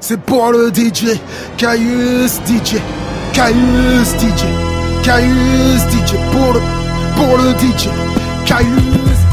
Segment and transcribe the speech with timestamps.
[0.00, 1.18] C'est pour le DJ,
[1.56, 2.76] Caius DJ,
[3.32, 4.44] Caius DJ,
[5.02, 6.60] Caius DJ, pour le,
[7.16, 7.88] pour le DJ,
[8.44, 9.26] Caius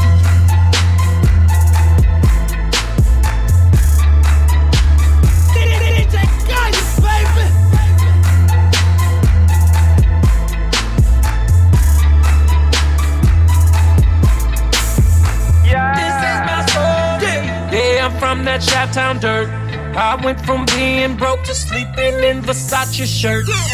[18.18, 19.63] from that Chi-Town dirt.
[19.96, 23.46] I went from being broke to sleeping in Versace shirts.
[23.46, 23.72] This is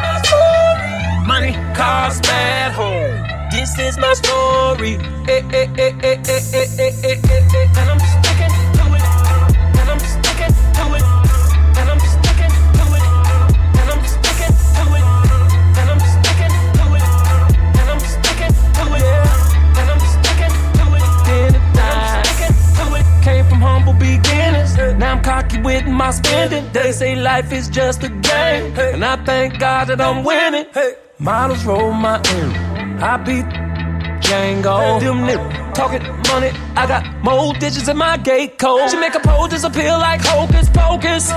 [0.00, 1.26] my story.
[1.26, 3.26] Money, cars, bad home.
[3.50, 4.94] This is my story.
[7.74, 7.98] And I'm
[25.62, 26.70] with my spending.
[26.72, 28.78] They say life is just a game.
[28.78, 30.66] And I thank God that I'm winning.
[30.72, 30.94] Hey.
[31.18, 33.04] Models roll my end.
[33.04, 33.44] I beat
[34.24, 35.00] Django.
[35.00, 36.50] Them niggas talking money.
[36.76, 38.90] I got more digits in my gate code.
[38.90, 41.30] She make a pole disappear like hocus pocus.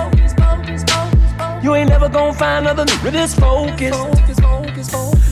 [1.64, 3.96] You ain't never gonna find another nigga this focus.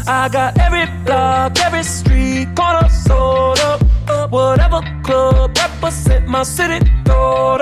[0.07, 3.81] I got every block, every street corner sold up.
[4.31, 7.57] Whatever club represent my city, throw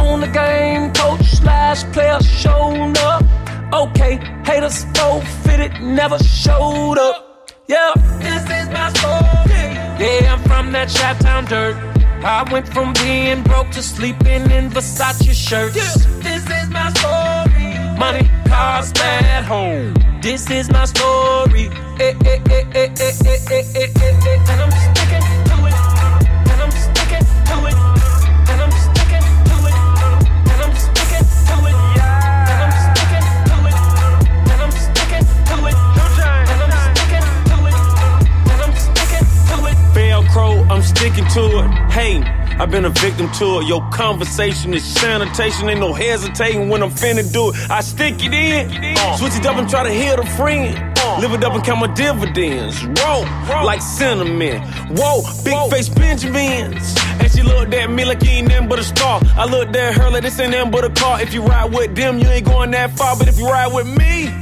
[0.00, 0.92] on the game.
[0.92, 3.22] Coach slash player showed up.
[3.72, 7.52] Okay, haters forfeited, never showed up.
[7.68, 9.66] Yeah, this is my story.
[10.02, 11.76] Yeah, I'm from that trap town dirt.
[12.24, 15.76] I went from being broke to sleeping in Versace shirts.
[15.76, 17.98] Yeah, this is my story.
[17.98, 19.94] Money, cars, bad home.
[20.20, 21.70] This is my story.
[22.00, 22.26] And
[24.60, 25.29] I'm just thinking.
[40.70, 41.68] I'm sticking to it.
[41.90, 42.22] Hey,
[42.60, 43.66] I've been a victim to it.
[43.66, 45.68] Your conversation is sanitation.
[45.68, 47.56] Ain't no hesitating when I'm finna do it.
[47.68, 49.16] I stick it in, uh.
[49.16, 50.96] switch it up and try to hit a friend.
[50.96, 51.18] Uh.
[51.20, 52.84] Live it up and count my dividends.
[52.84, 53.22] Roll
[53.64, 54.62] like cinnamon.
[54.94, 56.94] Whoa, big face Benjamins.
[57.18, 59.20] And she looked at me like you ain't nothing but a star.
[59.36, 61.20] I looked at her like this ain't nothing but a car.
[61.20, 63.16] If you ride with them, you ain't going that far.
[63.18, 64.39] But if you ride with me,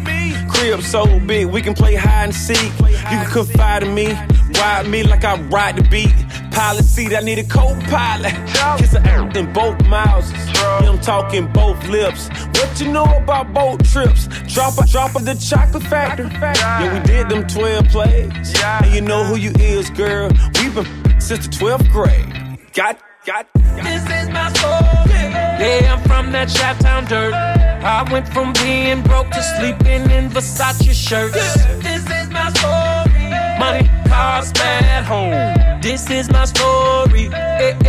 [0.58, 2.72] crib so big, we can play hide and seek.
[2.80, 4.12] You can confide in me,
[4.58, 6.14] ride me like I ride the beat.
[6.52, 8.34] Pilot seat, I need a co-pilot.
[8.78, 10.32] Kiss her ass in both mouths.
[10.54, 12.28] Yeah, I'm talking both lips.
[12.58, 14.26] What you know about boat trips?
[14.52, 16.24] Drop a drop of the chocolate factor.
[16.24, 18.54] Yeah, we did them 12 plays.
[18.62, 20.30] And you know who you is, girl.
[20.60, 22.58] We've been since the 12th grade.
[22.72, 23.84] Got, got, got.
[23.84, 25.17] This is my story.
[25.60, 27.34] Yeah, I'm from that trap town dirt.
[27.34, 31.34] I went from being broke to sleeping in Versace shirts.
[31.82, 33.30] This is my story.
[33.58, 35.80] Money, cars, bad home.
[35.80, 37.26] This is my story.
[37.32, 37.82] And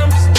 [0.00, 0.37] I'm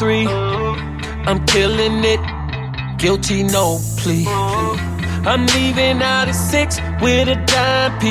[0.00, 0.26] three.
[0.26, 2.20] I'm killing it.
[2.96, 4.24] Guilty, no plea.
[4.26, 8.06] I'm leaving out at six with a dime P.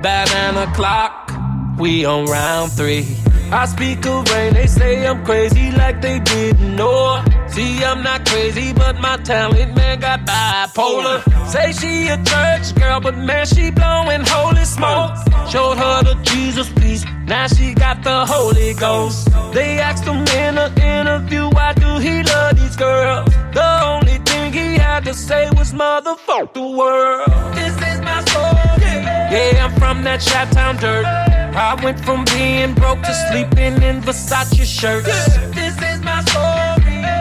[0.00, 1.32] By nine o'clock,
[1.78, 3.04] we on round three.
[3.50, 7.24] I speak of rain, they say I'm crazy like they didn't know.
[7.58, 11.18] See, I'm not crazy, but my talent man got bipolar.
[11.48, 15.16] Say she a church girl, but man, she blowing holy smoke.
[15.50, 19.28] Showed her the Jesus piece, now she got the Holy Ghost.
[19.52, 23.28] They asked him in an interview, why do he love these girls?
[23.52, 27.26] The only thing he had to say was motherfuck the world.
[27.56, 29.02] This is my story.
[29.34, 31.04] Yeah, I'm from that Chi-Town dirt.
[31.04, 35.08] I went from being broke to sleeping in Versace shirts.
[35.56, 36.57] This is my story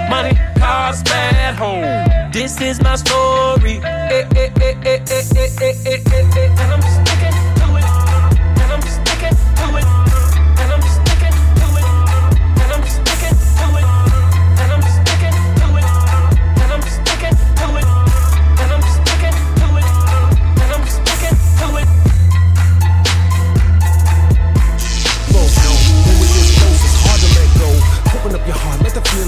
[0.10, 2.08] money, cars, bad home.
[2.32, 3.80] This is my story.
[3.84, 4.34] And
[6.74, 7.17] I'm just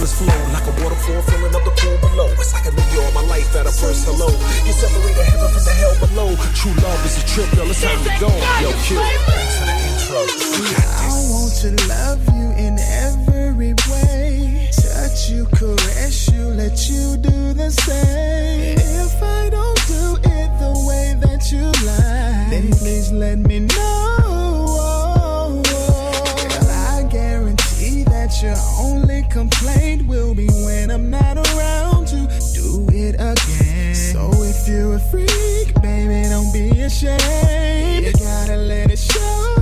[0.10, 2.28] waters flow like a waterfall filling up the pool below.
[2.34, 4.30] It's like I knew you all my life at a first hello.
[4.66, 6.36] You separate the heaven from the hell below.
[6.56, 7.70] True love is a trip, girl.
[7.70, 8.30] It's time to go.
[8.62, 9.02] Yo, kill.
[9.30, 10.20] Thanks for the intro.
[10.98, 14.70] I want to love you in every way.
[14.72, 18.78] Touch you, caress you, let you do the same.
[18.78, 24.19] If I don't do it the way that you like, then please let me know.
[28.42, 33.96] your only complaint will be when I'm not around to do it again.
[33.96, 38.06] So if you're a freak, baby, don't be ashamed.
[38.06, 39.59] You gotta let it show.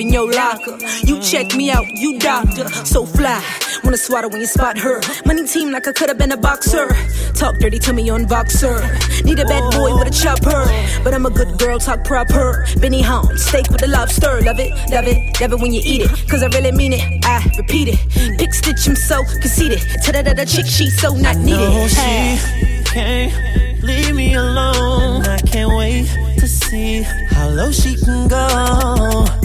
[0.00, 0.78] in your locker.
[1.02, 2.68] You check me out, you doctor.
[2.84, 3.42] So fly,
[3.84, 5.00] wanna swatter when you spot her.
[5.26, 6.88] Money team like I could've been a boxer.
[7.34, 8.80] Talk dirty to me on Voxer.
[9.24, 10.64] Need a bad boy with a chopper.
[11.04, 12.66] But I'm a good girl, talk proper.
[12.80, 14.40] Benny home, steak with the lobster.
[14.42, 16.28] Love it, love it, love it when you eat it.
[16.28, 18.38] Cause I really mean it, I repeat it.
[18.38, 19.80] Pick stitch, I'm so conceited.
[20.04, 21.60] Ta da da da chick, she so not needed.
[21.60, 25.22] I know she can't leave me alone.
[25.26, 26.06] I can't wait
[26.38, 28.46] to see how low she can go.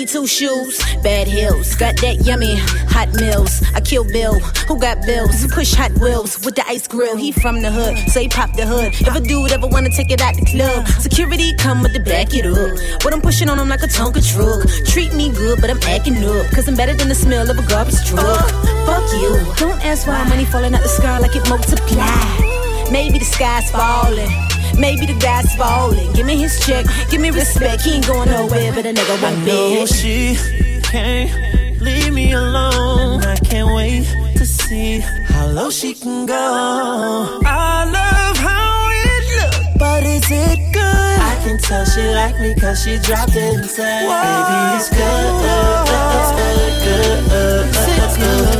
[0.00, 1.74] 32 shoes, bad heels.
[1.76, 2.56] Got that yummy
[2.88, 3.60] hot meals.
[3.74, 5.46] I kill Bill, who got bills?
[5.52, 7.18] Push Hot Wheels with the ice grill.
[7.18, 8.94] He from the hood, so he pop the hood.
[8.94, 12.32] If a dude ever wanna take it out the club, security come with the back
[12.32, 13.04] it up.
[13.04, 14.64] What I'm pushing on him like a Tonka truck.
[14.86, 17.66] Treat me good, but I'm acting up, cause I'm better than the smell of a
[17.68, 18.48] garbage truck.
[18.88, 19.36] Fuck you.
[19.56, 22.90] Don't ask why money falling out the sky like it multiplied.
[22.90, 24.49] Maybe the sky's falling.
[24.78, 26.12] Maybe the guy's falling.
[26.12, 27.82] Give me his check, give me respect.
[27.82, 29.86] He ain't going nowhere, but a nigga won't be.
[29.86, 30.36] she
[30.82, 33.22] can't leave me alone.
[33.22, 34.04] I can't wait
[34.36, 37.40] to see how low she can go.
[37.44, 41.18] I love how it looks, but is it good?
[41.30, 44.22] I can tell she like me cause she dropped it and said, Whoa.
[44.24, 45.80] Baby, it's good.
[46.18, 47.66] It's good, good.
[47.68, 48.00] It's good.
[48.02, 48.50] It's good.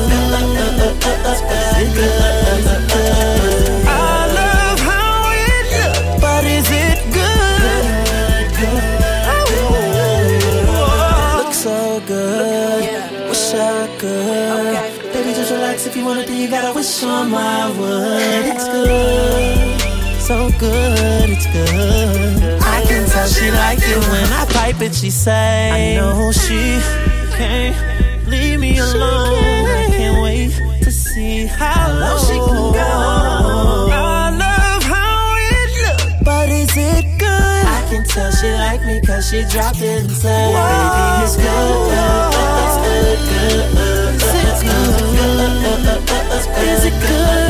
[1.22, 1.70] It's good.
[1.82, 3.39] if you want
[16.14, 18.44] then you gotta wish on my wood.
[18.52, 22.60] It's good, so good, it's good.
[22.62, 24.94] I can tell she like it when I pipe it.
[24.94, 26.80] She say, I know she
[27.36, 27.76] can't
[28.28, 29.66] leave me alone.
[29.66, 30.52] I can't wait
[30.82, 32.90] to see how low she can go.
[33.92, 37.64] I love how it looks, but is it good?
[37.78, 41.90] I can tell she like me cause she dropped it and said, Baby, it's good,
[42.62, 44.09] it's good, good, good, it's good.
[44.60, 44.68] Good?
[46.68, 47.49] Is it good?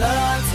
[0.00, 0.53] Love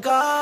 [0.00, 0.41] God.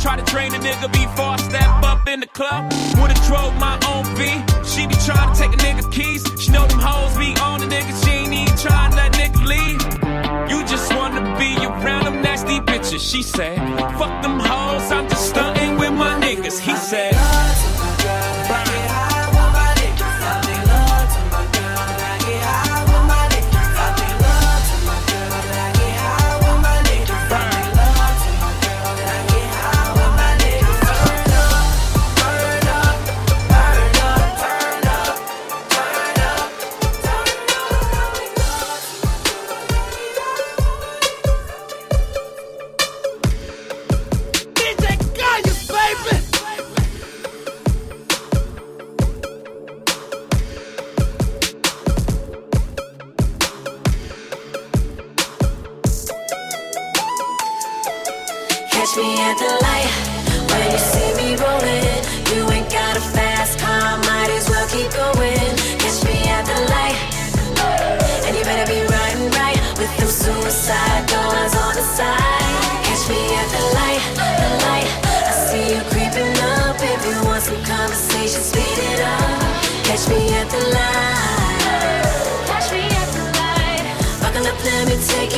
[0.00, 2.72] Try to train a nigga before I step up in the club.
[3.00, 4.30] Would've drove my own V.
[4.64, 6.22] She be trying to take a nigga's keys.
[6.40, 7.92] She know them hoes be on the nigga.
[8.04, 9.82] She ain't even trying to let nigga leave.
[10.50, 13.00] You just wanna be around them nasty bitches.
[13.00, 13.58] She said,
[13.98, 15.77] fuck them hoes, I'm just stunting.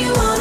[0.01, 0.40] you wanna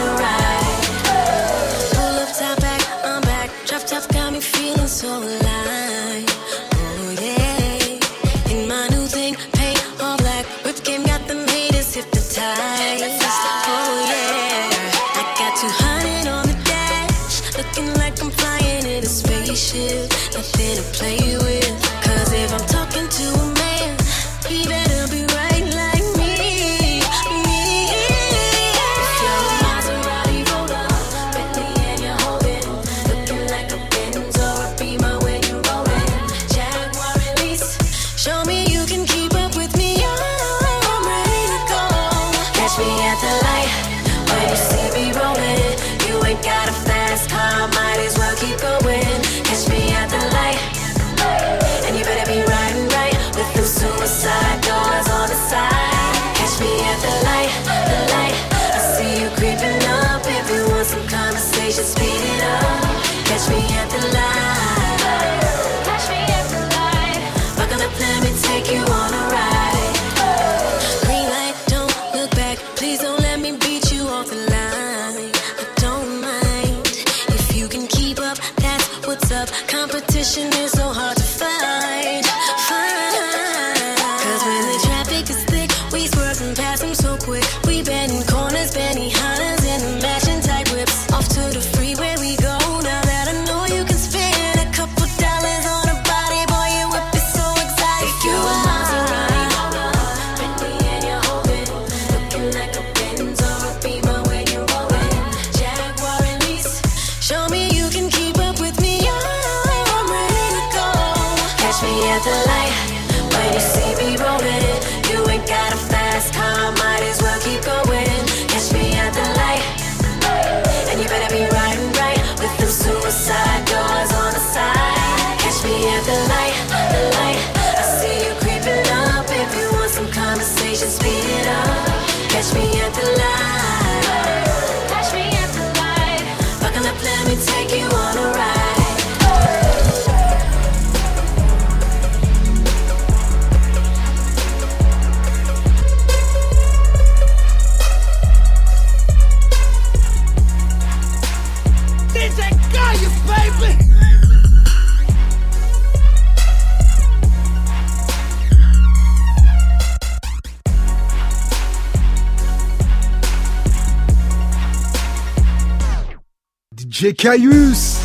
[166.79, 167.99] DJ Caius.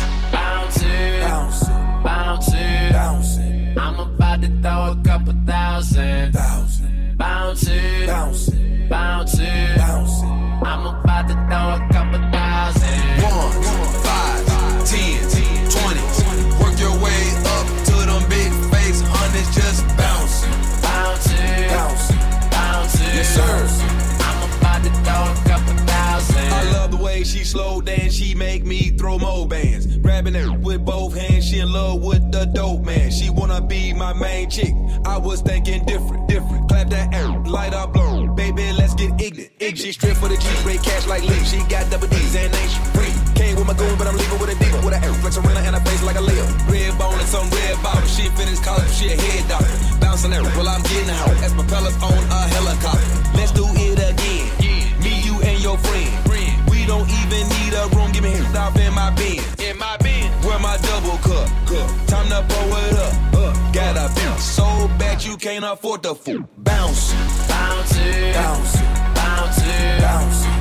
[3.77, 6.33] I'm about to throw a couple thousand.
[6.33, 7.17] Thousand.
[7.17, 8.07] Bounce it.
[8.07, 8.89] Bounce it.
[8.89, 9.77] Bounce it.
[9.77, 10.25] Bounce it.
[10.67, 13.23] I'm about to throw a couple thousand.
[13.23, 13.63] One,
[14.03, 14.43] five,
[14.85, 15.23] ten,
[15.71, 16.03] twenty.
[16.61, 19.55] Work your way up to them big face hundreds.
[19.55, 20.43] Just bounce.
[20.83, 21.69] Bounce it.
[21.69, 22.11] Bounce.
[22.51, 22.99] Bounce.
[22.99, 23.55] Yes, sir.
[24.19, 26.51] I'm about to throw a couple thousand.
[26.51, 27.84] I love the way she slow dance.
[27.84, 27.84] She
[28.55, 29.97] make me throw more bands.
[29.97, 31.45] Grabbing her with both hands.
[31.45, 33.11] She in love with the dope man.
[33.11, 34.73] She wanna be my main chick.
[35.03, 36.69] I was thinking different, different.
[36.69, 38.27] Clap that air, light up blow.
[38.27, 39.51] Baby, let's get ignorant.
[39.59, 39.77] ignorant.
[39.77, 41.43] She strip for the G, spray cash like Lee.
[41.43, 43.15] She got double D's and ain't free.
[43.35, 44.79] Came with my goon, but I'm leaving with a diva.
[44.85, 46.45] With a air flex arena and a face like a Leo.
[46.71, 48.07] Red bone and some red bottle.
[48.07, 49.99] She finished college, she a head doctor.
[49.99, 51.34] Bouncing there, well I'm getting out.
[65.45, 66.39] Can't afford the fool.
[66.57, 67.13] Bounce,
[67.47, 67.93] Bounce
[68.33, 68.81] bounce,
[69.13, 69.61] bounce
[70.01, 70.54] bounce,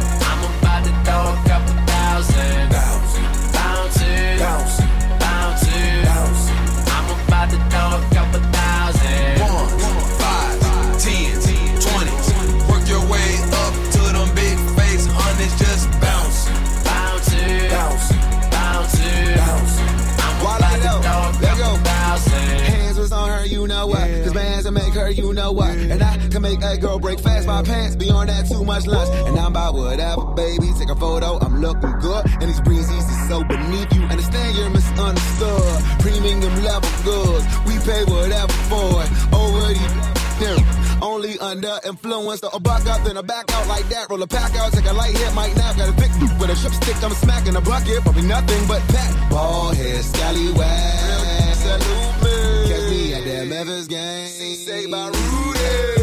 [26.75, 29.09] a girl break fast my pants beyond that too much lunch.
[29.27, 30.73] And I'm about whatever, baby.
[30.79, 32.27] Take a photo, I'm looking good.
[32.41, 34.03] And these breezes is so beneath you.
[34.03, 35.83] Understand you're misunderstood.
[36.01, 39.11] Premium level goods, we pay whatever for it.
[39.33, 40.05] Over these
[41.03, 42.41] only under influence.
[42.41, 44.11] So a buck up, then a back out like that.
[44.11, 45.77] Roll a pack out, take a light hit, might nap.
[45.77, 48.03] Got a thick boot with a strip stick, I'm smacking a bucket.
[48.03, 49.31] Probably nothing but pat.
[49.31, 51.55] Ball head, scallywag.
[51.55, 52.69] Salute me.
[52.69, 54.29] Catch me at that Memphis game.
[54.57, 55.94] Say by Rudy.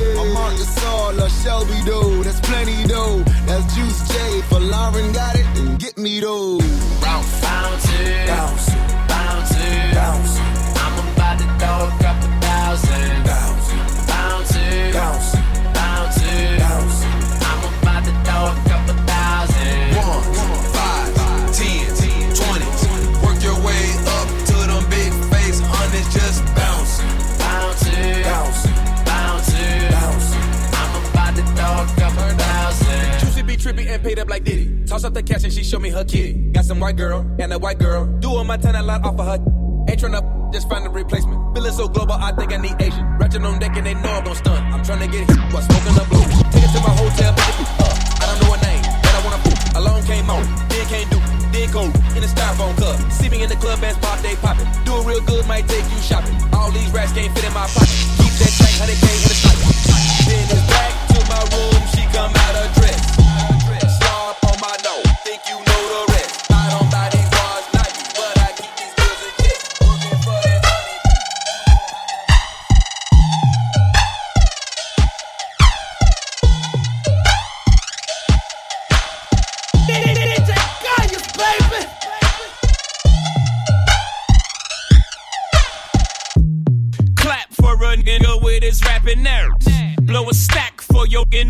[0.41, 2.23] I'm Marcus All, a Shelby though.
[2.23, 3.19] That's plenty though.
[3.45, 4.41] That's Juicy J.
[4.49, 6.57] For Lauren got it, then get me though.
[7.01, 8.69] Bounce, Bounce it, bounce,
[9.07, 9.93] bounce it.
[9.93, 10.39] bounce,
[10.81, 13.23] I'm about to throw a couple thousand.
[13.23, 15.40] bounce, it, bounce, bounce
[33.61, 34.85] trippy and paid up like Diddy.
[34.85, 36.33] Toss up the cash and she show me her kitty.
[36.51, 38.05] Got some white girl and a white girl.
[38.19, 39.37] Doing my ten a lot off of her.
[39.87, 41.37] Ain't tryna just find a replacement.
[41.53, 43.05] Feeling so global, I think I need Asian.
[43.19, 44.57] Ratchet on deck and they know I'm gon' stun.
[44.73, 46.25] I'm tryna get hit while smoking the blue.
[46.49, 47.33] Take it to my hotel.
[47.37, 49.57] I don't know her name, but I wanna boot.
[49.77, 51.19] Alone came on, then can't do.
[51.53, 51.83] Then go
[52.17, 52.97] in a styrofoam cup.
[53.13, 54.65] See me in the club, bands pop, they poppin'.
[54.85, 56.33] Do real good, might take you shopping.
[56.53, 57.93] All these rats can't fit in my pocket.
[58.17, 59.57] Keep that track, 100k in the stock.
[60.25, 62.80] Then it's back to my room, she come out of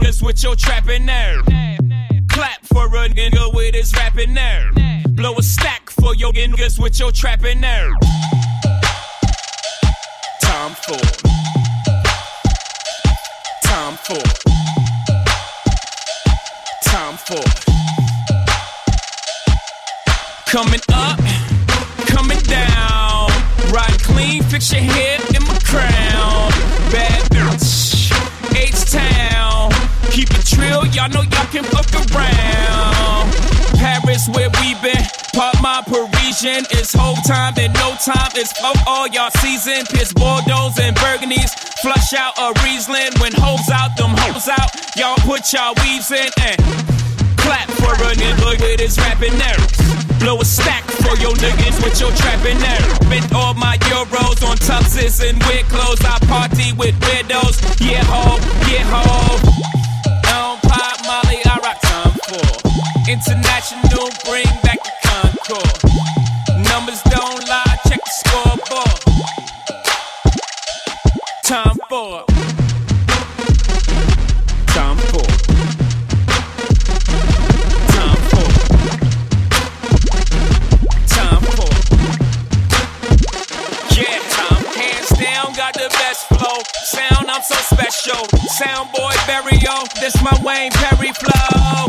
[0.02, 1.46] niggas with your trapping nerve.
[2.30, 4.76] Clap for a nigga with his rapping nerve.
[5.10, 7.94] Blow a stack for your niggas with your trapping nerve.
[10.42, 11.18] Tom Ford.
[13.64, 14.40] Tom Ford.
[16.86, 17.46] Tom Ford.
[20.48, 21.20] Coming up,
[22.08, 23.30] coming down.
[23.72, 26.52] Ride clean, fix your hair in my crown.
[26.92, 28.12] Bad bitch,
[28.54, 29.71] H-Town.
[30.12, 33.32] Keep it trill, y'all know y'all can fuck around.
[33.80, 35.00] Paris, where we been.
[35.32, 36.68] Pop my Parisian.
[36.76, 38.28] It's whole time and no time.
[38.36, 39.86] It's fuck all y'all season.
[39.88, 41.56] Piss Bordeaux and Burgundies.
[41.80, 43.16] Flush out a Riesling.
[43.24, 44.70] When hoes out, them hoes out.
[44.98, 46.60] Y'all put y'all weaves in and
[47.40, 49.80] clap for a nigga with his rapping nerves.
[50.20, 52.84] Blow a stack for your niggas with your trapping there.
[53.08, 56.04] Spent all my euros on tuxes and weird clothes.
[56.04, 57.64] I party with widows.
[57.80, 58.36] Yeah, ho,
[58.68, 59.81] yeah, ho.
[61.12, 62.62] Molly, I rock Tom Ford.
[63.10, 65.84] International, bring back the Concorde.
[66.72, 69.00] Numbers don't lie, check the scoreboard.
[71.44, 72.31] Tom Ford.
[86.84, 88.22] Sound, I'm so special.
[88.58, 91.88] Sound boy, Barrio, this my Wayne Perry flow.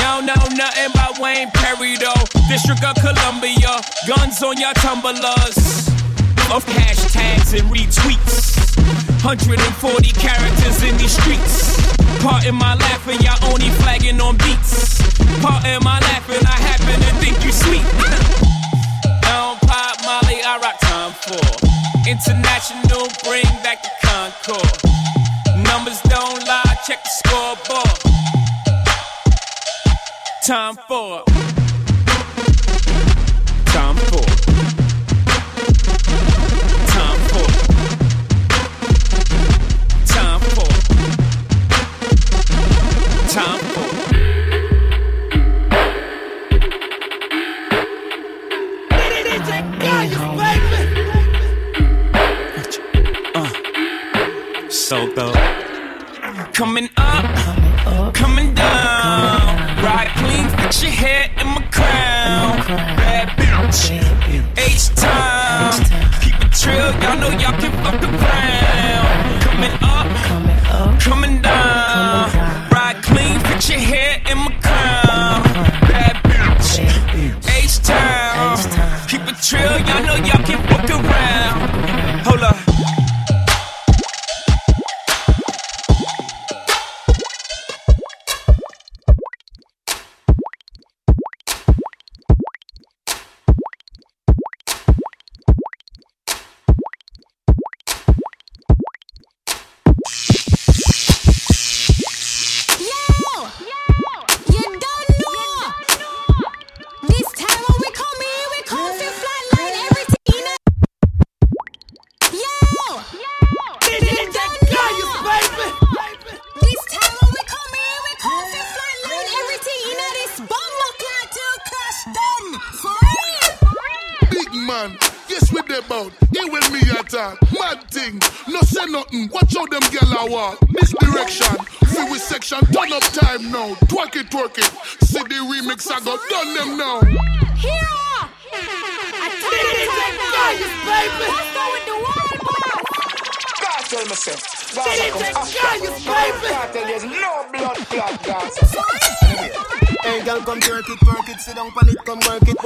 [0.00, 2.24] Y'all know nothing about Wayne Perry though.
[2.48, 5.88] District of Columbia, guns on your tumblers.
[6.50, 8.76] Of hashtags and retweets.
[9.22, 11.76] 140 characters in these streets.
[12.22, 14.98] Part in my laughing, y'all only flagging on beats.
[15.40, 17.86] Part in my laughing, I happen to think you sweet.
[19.24, 21.70] I don't pop Molly, I rock Tom Ford.
[22.08, 23.99] International, bring back the
[24.50, 25.64] Concorde.
[25.64, 28.00] Numbers don't lie, check the scoreboard.
[30.44, 31.29] Tom Ford.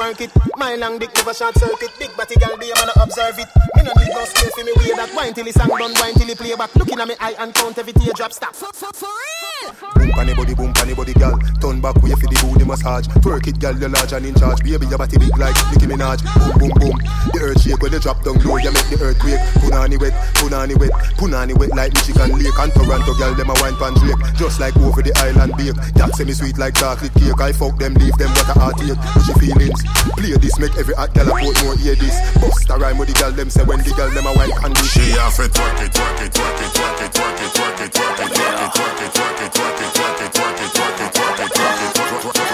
[0.04, 0.30] circuit.
[0.56, 1.90] My long dick never short circuit.
[1.98, 2.10] Big
[5.34, 6.74] till the song done, wine till the play back.
[6.76, 8.54] Looking at me eye and count every teardrop stop.
[8.54, 9.74] For, for, for real.
[9.94, 11.36] Boom panny body, boom panny body, girl.
[11.60, 13.08] Turn back way for the booty massage.
[13.18, 14.62] Twerk it, girl, you're large and in charge.
[14.62, 16.22] Baby, your body big like Nicki Minaj.
[16.22, 16.96] Boom, boom, boom.
[17.34, 19.42] The earth shake when you drop down low, you make the earthquake.
[19.58, 23.34] Punani wet, punani wet, punani wet like Michigan Lake and Toronto, girl.
[23.34, 25.74] Them a wine pan Drake, just like over the island bake.
[25.98, 27.40] That say me sweet like chocolate cake.
[27.40, 28.98] I fuck them, leave them what a heartache.
[29.18, 29.80] Push your feelings.
[30.14, 32.14] Play this, make every hot girl a put more hear this.
[32.38, 34.72] Bust a rhyme with the girl, them say when the girl them a wine pan
[34.76, 34.92] this.
[34.92, 38.34] She twerk it, twerk it, twerk it, twerk it, twerk it, twerk it, twerk it,
[38.34, 41.54] twerk it, twerk it, twerk it, twerk it, twerk it, twerk it, twerk it, twerk
[41.54, 42.44] it, twerk it, twerk it,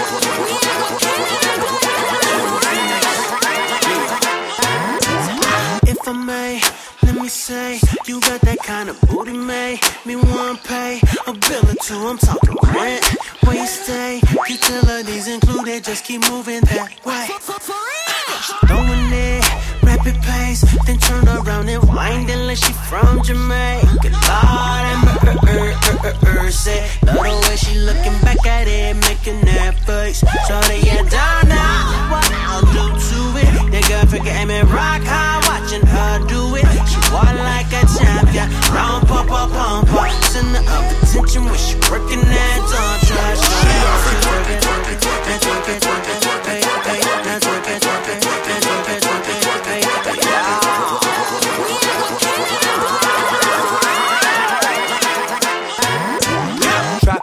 [5.83, 6.61] If I may,
[7.03, 11.69] let me say, you got that kind of booty made me wanna pay a bill
[11.69, 11.95] or two.
[11.95, 13.03] I'm talking rent,
[13.43, 15.83] where you stay, utilities included.
[15.83, 17.27] Just keep moving that way.
[18.67, 19.43] Throwing it,
[20.03, 24.09] rapid pace, then turn around and wind it like she from Jamaica.
[24.09, 29.41] Lord have mercy, er, er, er, love the way she looking back at it, making
[29.45, 30.19] that face.
[30.47, 31.77] So they don't know
[32.09, 33.71] what I'll do to it.
[33.71, 36.65] The girl forget me rock hard, watching her do it.
[36.89, 41.75] She walk like a champion, round pop up pump up, center of attention when she
[41.89, 43.39] working that dumb trash.
[43.41, 46.20] She have to twerk it, twerk it, twerk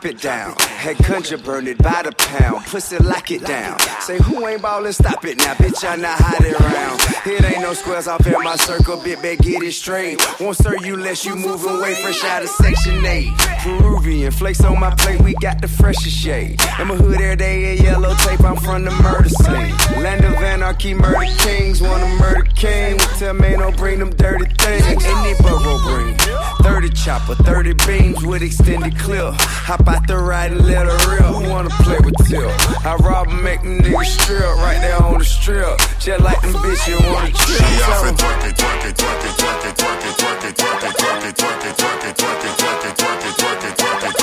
[0.08, 0.67] it down.
[0.78, 2.64] Head country burn it by the pound.
[2.66, 3.80] Pussy lock it down.
[4.00, 5.54] Say who ain't ballin', stop it now.
[5.54, 7.00] Bitch, I not hiding around.
[7.26, 10.22] It ain't no squares off in my circle, bitch, better get it straight.
[10.40, 13.28] Won't serve you less you moving away fresh out of section 8.
[13.58, 16.60] Peruvian flakes on my plate, we got the freshest shade.
[16.78, 20.00] I'm a hood every day in yellow tape, I'm from the murder scene.
[20.00, 22.98] Land of anarchy, murder kings, wanna murder king.
[23.18, 25.04] Tell me don't bring them dirty things.
[25.04, 26.16] Any burrow bring.
[26.62, 29.34] 30 chopper, 30 beams with extended clip.
[29.34, 31.32] Hop out the ride and let her real.
[31.32, 32.50] Who wanna play with Till?
[32.84, 35.78] I rob and make them niggas strip right there on the strip.
[35.98, 37.36] Just like them bitches wanna trip.
[37.36, 38.16] She to Tell 'em.
[38.16, 41.24] twerk it, twerk it, twerk it, twerk it, twerk it, twerk it, twerk it, twerk
[41.24, 44.17] it, twerk it, twerk it, twerk it, twerk it, twerk it, twerk it, twerk it,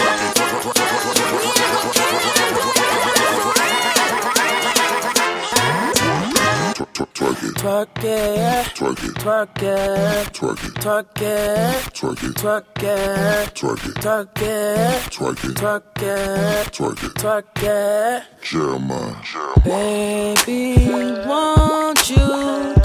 [7.15, 13.55] Twerk it, Twerk it, twerk it, twerk it, twerk it, twerk it, twerk it, twerk
[13.55, 17.15] it, twerk it, twerk it, twerk it, twerk it, twerk it.
[17.15, 18.23] twerk it.
[18.43, 19.15] Jeremih.
[19.63, 20.91] Baby,
[21.25, 22.75] won't you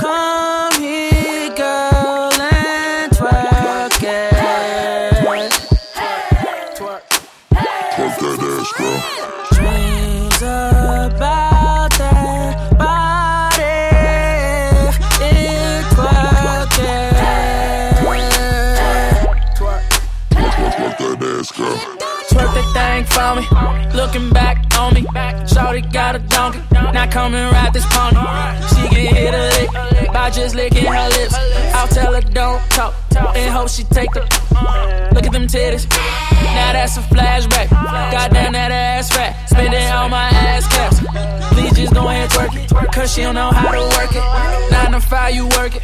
[21.42, 22.26] twerk that.
[22.30, 23.96] Twerk that thing for me.
[23.96, 25.06] Looking back on me.
[25.46, 26.60] Shorty got a donkey.
[26.72, 28.16] Now come and ride this pony.
[28.68, 31.59] She can hit a lick by just licking her lips.
[31.80, 32.94] I'll tell her don't talk
[33.34, 34.20] and hope she take the.
[35.14, 35.88] Look at them titties.
[35.88, 37.70] Now that's a flashback.
[37.70, 39.48] Goddamn that ass fat.
[39.48, 41.00] Spending all my ass caps.
[41.56, 42.68] Please just go ahead twerk it.
[42.92, 44.20] Cause she don't know how to work it.
[44.70, 45.82] Nine to five, you work it.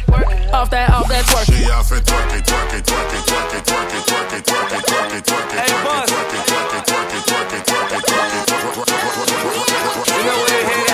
[0.53, 3.53] Off that, off that twerk She off it, twerk it, twerk it, twerk it, twerk
[3.57, 6.45] it, twerk it, twerk it, twerk it, twerk it, twerk it, twerk it, twerk it,
[6.45, 9.17] twerk it, twerk it, twerk it, twerk it, twerk it, twerk it,
[10.21, 10.87] know where they hit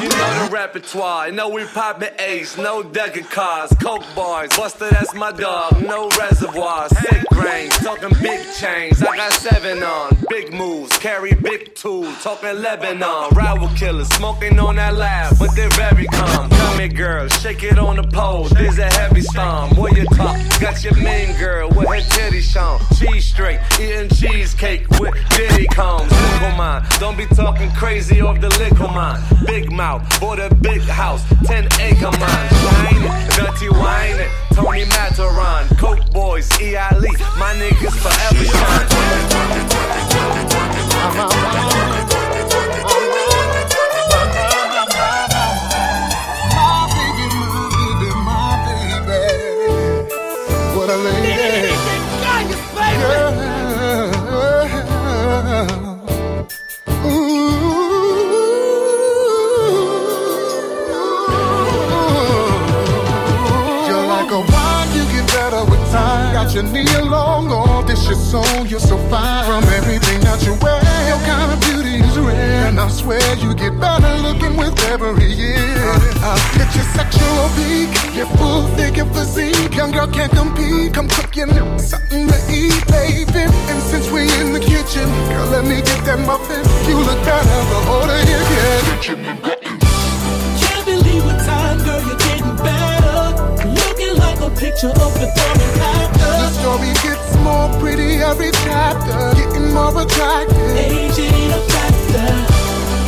[0.00, 1.28] You know the repertoire.
[1.28, 4.48] You know we poppin' ace, no deck of cars, coke bars.
[4.56, 5.82] Buster, that's my dog.
[5.82, 9.02] No reservoir, sick grains, talking big chains.
[9.02, 13.30] I got seven on, big moves, carry big tools, talking Lebanon.
[13.32, 16.48] Rival killers, smoking on that lab, but they're very calm.
[16.48, 18.44] Come here, girl, shake it on the pole.
[18.44, 19.76] There's a heavy storm.
[19.76, 20.36] Where you talk?
[20.60, 22.80] Got your mean girl with her titty shown.
[22.98, 26.10] Cheese straight, eating cheesecake with diddy combs.
[26.10, 29.22] Nickel mine, don't be talking crazy off the liquor mine.
[29.46, 32.48] Big mouth, bought a big house, 10 acre mine.
[32.60, 33.02] Shine
[33.36, 34.26] dirty wine.
[34.52, 36.76] Tony Montana, Coke Boys, E.
[36.76, 38.44] Ali, my niggas forever
[42.04, 42.09] shine.
[66.32, 69.44] Got your knee along, all this your soul, you're so fine.
[69.46, 72.66] From everything that you wear, your kind of beauty is rare.
[72.68, 75.58] And I swear you get better looking with every year.
[76.22, 79.74] I get your sexual peak, your full figure physique.
[79.74, 80.94] Young girl can't compete.
[80.94, 81.46] Come cook you
[81.78, 83.50] something to eat, baby.
[83.70, 86.62] And since we in the kitchen, girl, let me get that muffin.
[86.88, 89.69] You look better the older you get.
[94.70, 96.30] Picture of before and after.
[96.30, 100.76] The story gets more pretty every chapter, getting more attractive.
[100.78, 102.30] Age ain't a factor.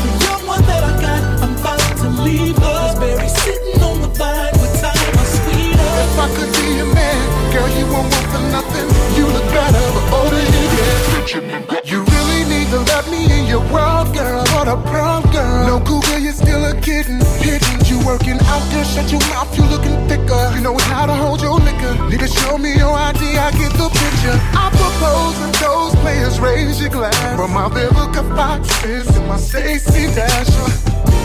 [0.03, 2.63] The young one that I got, I'm about to leave her.
[2.63, 5.91] Cause berries sitting on the vine with time or sweeter.
[6.03, 7.23] If I could be your man,
[7.55, 8.89] girl, you won't want for nothing.
[9.15, 11.87] You look better the older you get.
[11.87, 12.12] You
[12.73, 14.41] to let me in your world, girl.
[14.57, 15.67] What a proud girl.
[15.69, 17.21] No cougar, you're still a kitten.
[17.45, 20.43] Hidden, you working out there, shut your mouth, you looking thicker.
[20.57, 21.95] You know how to hold your liquor.
[22.23, 24.37] To show me your ID, I get the picture.
[24.57, 27.37] I propose and those players raise your glass.
[27.37, 30.71] From my Vivica Foxes to my Stacey Dasher.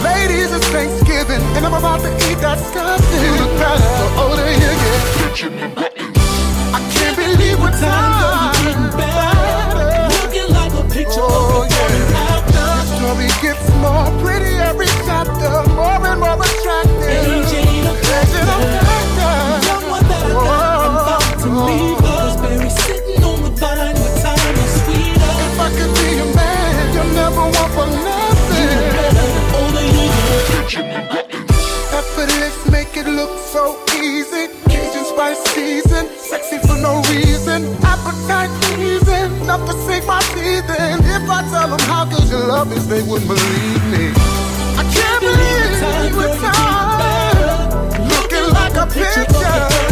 [0.03, 3.23] Ladies, it's Thanksgiving, and I'm about to eat that stuffing.
[3.23, 5.07] You look better the older you get.
[6.75, 8.06] I can't believe what time
[41.67, 44.11] tell them how good your love is, they wouldn't believe me.
[44.77, 48.07] I can't believe what time.
[48.07, 49.86] Looking like a picture.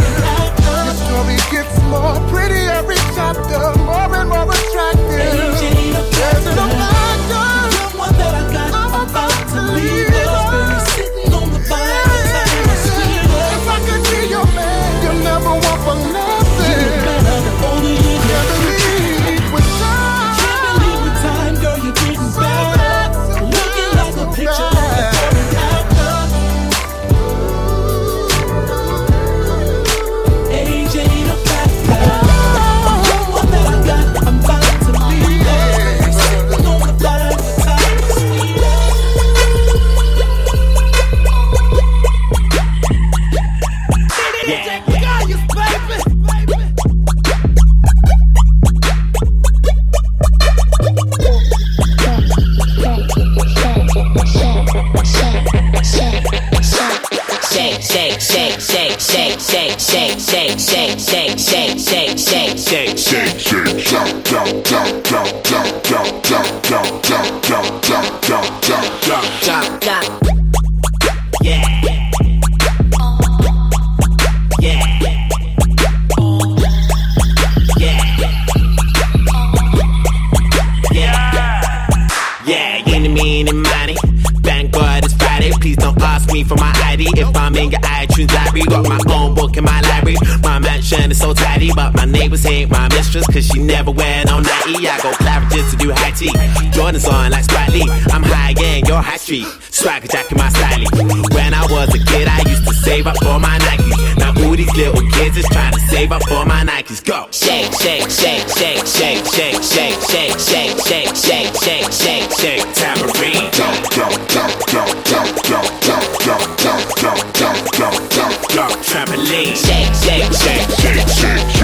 [94.84, 96.28] I go Claridge's to do high tea.
[96.72, 97.88] Jordan's on like Spike Lee.
[98.12, 99.46] I'm high end, you're high street.
[99.70, 100.84] Swagger jacking my style.
[101.32, 104.18] When I was a kid, I used to save up for my Nikes.
[104.18, 107.02] Now who these little kids is trying to save up for my Nikes?
[107.04, 107.28] Go!
[107.30, 113.48] Shake, shake, shake, shake, shake, shake, shake, shake, shake, shake, shake, shake, shake, shake, tambourine.
[113.56, 119.56] Go, go, go, go, go, go, go, go, go, go, go, go, go, go, trampoline.
[119.56, 121.55] Shake, shake, shake, shake, shake, shake, shake,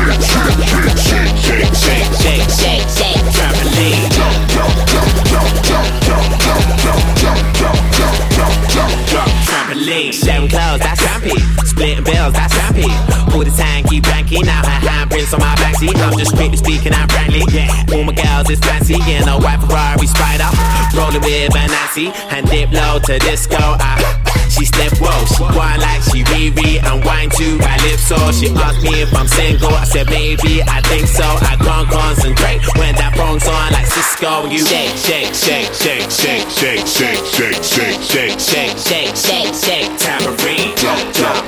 [12.04, 12.90] Bills, that's rampy.
[13.32, 14.44] All the time, keep ranky.
[14.44, 15.94] Now her handprints on my backseat.
[15.96, 17.42] I'm just strictly speaking, I'm frankly.
[17.52, 18.94] Yeah, all my girls is fancy.
[18.94, 20.50] In a white Ferrari Spider.
[20.96, 22.12] Rolling with Nancy.
[22.30, 23.58] And dip low to disco.
[23.58, 24.22] Ah.
[24.52, 27.56] She step whoa, she whine like she Riri and wine to
[27.96, 31.24] so She asked me if I'm single, I said maybe, I think so.
[31.24, 34.46] I can't concentrate when that phone's on like Cisco.
[34.52, 39.90] You shake, shake, shake, shake, shake, shake, shake, shake, shake, shake, shake, shake, shake, shake,
[39.98, 40.76] tambourine.
[40.76, 41.41] Jump, jump,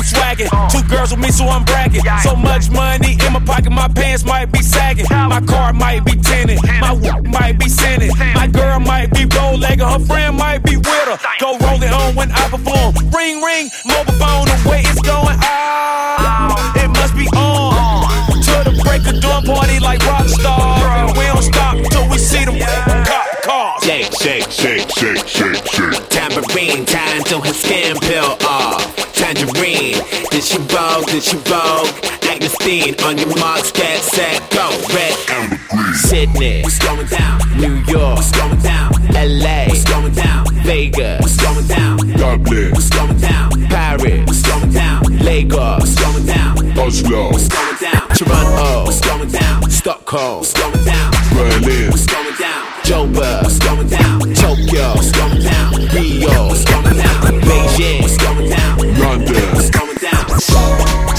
[0.00, 0.48] I'm swagging.
[0.72, 2.00] Two girls with me, so I'm bragging.
[2.22, 5.04] So much money in my pocket, my pants might be sagging.
[5.10, 6.58] My car might be tinted.
[6.80, 8.16] My whip might be scented.
[8.34, 9.84] My girl might be roll legged.
[9.84, 11.18] Her friend might be with her.
[11.38, 12.94] Go roll it on when I perform.
[13.12, 15.36] Ring, ring, mobile phone, the way it's going.
[15.36, 18.16] Oh, it must be on.
[18.40, 21.10] To the break of dawn party like rock stars.
[21.10, 22.58] And we don't stop till we see them
[23.04, 23.84] cop cars.
[23.84, 26.08] Shake, shake, shake, shake, shake, shake.
[26.08, 28.89] Tambourine, time till his skin peel off.
[29.32, 29.94] Tangerine,
[30.32, 31.86] did she vogue, did she vogue?
[32.18, 34.68] Agyness Deyn, on your marks, get set, go.
[34.92, 35.94] Red, amber, green.
[35.94, 37.38] Sydney, what's going down?
[37.56, 38.90] New York, what's going down?
[39.14, 40.46] LA, what's going down?
[40.64, 41.98] Vegas, what's going down?
[42.18, 43.50] Dublin, what's going down?
[43.68, 45.02] Paris, what's going down?
[45.22, 46.78] Lagos, what's going down?
[46.78, 48.08] Oslo, what's going down?
[48.08, 49.70] Toronto, what's going down?
[49.70, 51.12] Stockholm, what's going down?
[51.34, 52.69] Berlin, what's going down?
[52.90, 54.18] Joburg, what's going down?
[54.34, 55.74] Tokyo, what's going down?
[55.94, 57.40] Rio, what's going down?
[57.46, 58.78] Beijing, what's going down?
[58.98, 61.09] London, what's going down?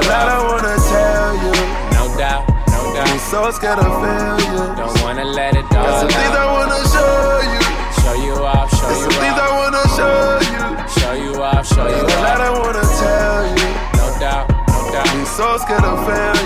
[0.00, 0.44] A lot I off.
[0.50, 1.54] wanna tell you.
[1.96, 4.74] No doubt, no I'm so scared of failure.
[4.76, 7.16] Don't wanna let it There's all some things I wanna show
[7.52, 7.60] you.
[8.00, 10.16] Show you off, show There's some you things I wanna show
[10.52, 10.64] you.
[11.00, 12.58] Show you off, show you There's a lot I off.
[12.64, 13.68] wanna tell you.
[14.00, 15.06] No doubt, no doubt.
[15.12, 16.39] I'm so scared of failure.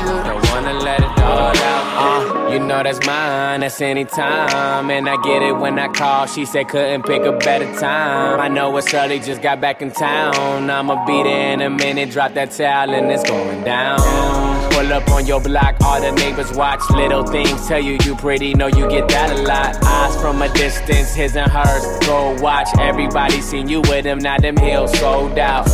[2.85, 4.91] That's mine, that's anytime.
[4.91, 6.27] And I get it when I call.
[6.27, 8.41] She said couldn't pick a better time.
[8.41, 10.71] I know it's early, just got back in town.
[10.71, 14.54] I'ma be there in a minute, drop that towel and it's going down.
[14.75, 16.81] Pull up on your block, all the neighbors watch.
[16.91, 19.77] Little things tell you you pretty, know you get that a lot.
[19.85, 21.85] Eyes from a distance, his and hers.
[22.05, 25.69] Go watch, everybody seen you with him, now them heels sold out.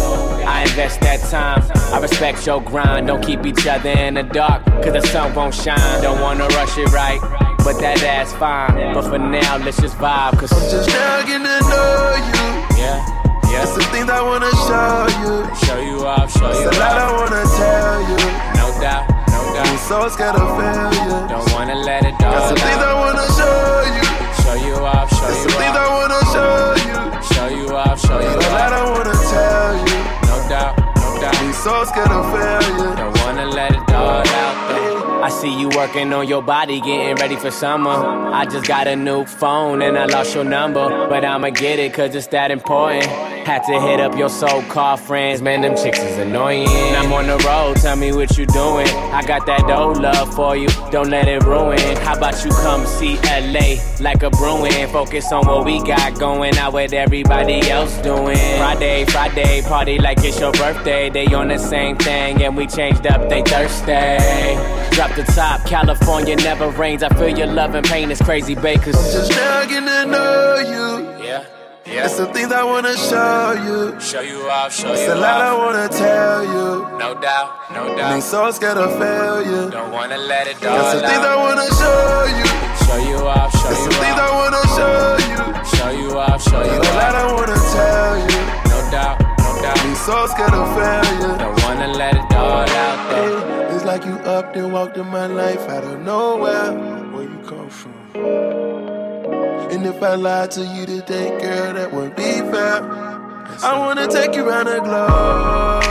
[0.44, 3.06] I invest that time, I respect your grind.
[3.06, 6.02] Don't keep each other in the dark, cause the sun won't shine.
[6.02, 7.20] Don't wanna rush it right,
[7.64, 8.92] but that ass fine.
[8.92, 12.76] But for now, let's just vibe, cause Just now getting to know you.
[12.76, 13.00] yeah,
[13.48, 13.64] yeah.
[13.64, 15.56] There's some things I wanna show you.
[15.64, 18.49] Show you off, show you There's a lot I wanna tell you.
[19.90, 21.26] So scared of failure.
[21.26, 23.58] Don't wanna let it There's all some things I wanna show
[23.96, 24.06] you.
[24.42, 26.54] Show you off, show There's some you things I wanna show
[26.86, 26.98] you.
[27.34, 29.98] Show you off, show you There's a lot I wanna tell you.
[30.30, 31.34] No doubt, no doubt.
[31.42, 32.94] I'm so scared of failure.
[33.02, 33.69] Don't wanna let
[35.30, 37.90] see you working on your body, getting ready for summer.
[37.90, 41.08] I just got a new phone and I lost your number.
[41.08, 43.06] But I'ma get it cause it's that important.
[43.06, 46.68] Had to hit up your so called friends, man, them chicks is annoying.
[46.68, 48.86] I'm on the road, tell me what you doing.
[48.86, 51.78] I got that old love for you, don't let it ruin.
[51.98, 54.88] How about you come see LA like a Bruin?
[54.90, 58.36] Focus on what we got going out with everybody else doing.
[58.58, 61.08] Friday, Friday, party like it's your birthday.
[61.08, 64.54] They on the same thing and we changed up, they Thursday.
[64.92, 67.02] Drop the top, California never rains.
[67.02, 68.94] I feel your love and pain is crazy bakers.
[69.12, 71.24] Just now getting to know you.
[71.24, 71.44] Yeah,
[71.86, 72.00] Yeah.
[72.06, 74.00] There's some things I wanna show you.
[74.00, 76.98] Show you off, show There's you a lot I wanna tell you.
[76.98, 78.22] No doubt, no doubt.
[78.22, 79.70] so scared of failure.
[79.70, 82.46] Don't wanna let it There's some things I wanna show you.
[82.86, 85.42] Show you off, show There's you some things I wanna show you.
[85.76, 86.82] Show you off, show you off.
[86.82, 87.14] There's a lot.
[87.14, 88.40] I wanna tell you.
[88.72, 89.84] No doubt, no doubt.
[89.84, 91.38] Ain't so scared of failure.
[91.38, 93.59] Don't wanna let it all out though.
[93.90, 96.70] Like you up and walked in my life out of nowhere.
[97.10, 97.92] Where you come from?
[99.72, 102.84] And if I lied to you today, girl, that wouldn't be fair.
[103.64, 105.82] I wanna take you around the globe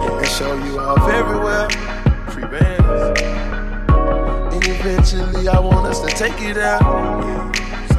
[0.00, 1.68] and show you off everywhere.
[2.30, 3.20] Free bands.
[4.54, 6.78] And eventually, I want us to take you there.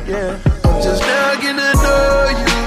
[0.07, 2.66] Yeah, I'm just now getting to know you.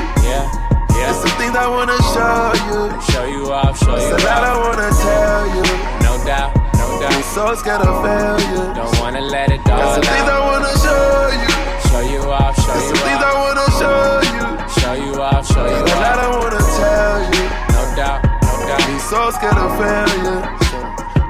[1.11, 2.87] There's some things I wanna show you.
[3.11, 5.67] Show you off, show you There's a lot I wanna tell you.
[6.07, 7.25] No doubt, no doubt.
[7.35, 8.79] so scared of failure.
[8.79, 11.51] Don't wanna let it Got all some things I wanna show you.
[11.91, 14.47] Show you off, show Got some things I wanna show you.
[14.79, 17.47] Show you off, show you Got a lot I wanna tell you.
[17.75, 18.87] No doubt, no doubt.
[18.87, 20.47] Be so scared of failure.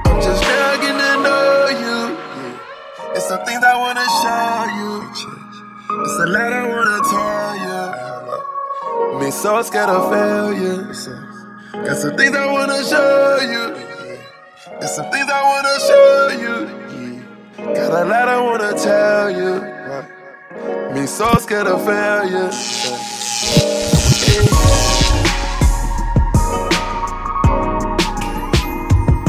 [0.05, 1.97] I'm just now getting to know you.
[3.17, 4.45] It's some things I wanna show
[4.77, 5.09] you.
[5.09, 7.70] It's a lot I wanna tell you.
[9.21, 10.81] Me so scared of failure.
[11.85, 13.75] Got some things I wanna show you.
[14.81, 16.55] It's some things I wanna show you.
[17.75, 19.61] Got a lot I wanna tell you.
[20.95, 22.49] Me so scared of failure.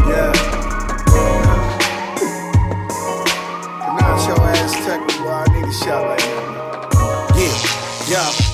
[0.08, 0.32] Yeah.
[4.26, 4.74] Your ass.
[4.88, 7.28] I need a shot like that.
[7.36, 8.51] Yeah, yeah.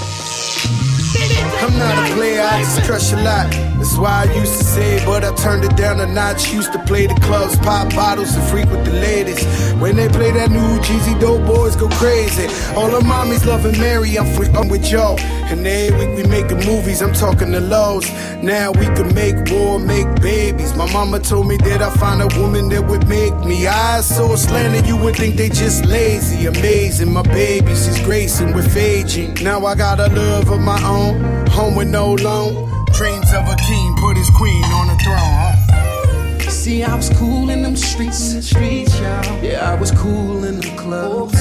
[1.60, 3.77] I'm not a player, I just crush a lot.
[3.88, 6.52] That's why I used to say but I turned it down a notch.
[6.52, 9.42] Used to play the clubs, pop bottles, and freak with the ladies.
[9.80, 12.48] When they play that new Jeezy, dope boys go crazy.
[12.76, 15.16] All the mommies loving Mary, I'm, free, I'm with Joe.
[15.18, 18.06] And every week we making movies, I'm talking to lows.
[18.42, 20.74] Now we can make war, make babies.
[20.76, 24.36] My mama told me that I find a woman that would make me eyes so
[24.36, 26.44] slanted, you would think they just lazy.
[26.44, 29.32] Amazing, my baby, she's gracing with aging.
[29.42, 32.77] Now I got a love of my own, home with no loan.
[32.92, 36.50] Dreams of a king, put his queen on the throne.
[36.50, 39.44] See, I was cool in them streets, in the streets, y'all.
[39.44, 41.40] Yeah, I was cool in the clubs.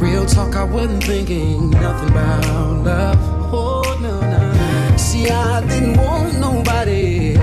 [0.00, 3.18] Real talk, I wasn't thinking nothing about love.
[3.52, 4.96] Oh no, no.
[4.96, 7.34] See, I didn't want nobody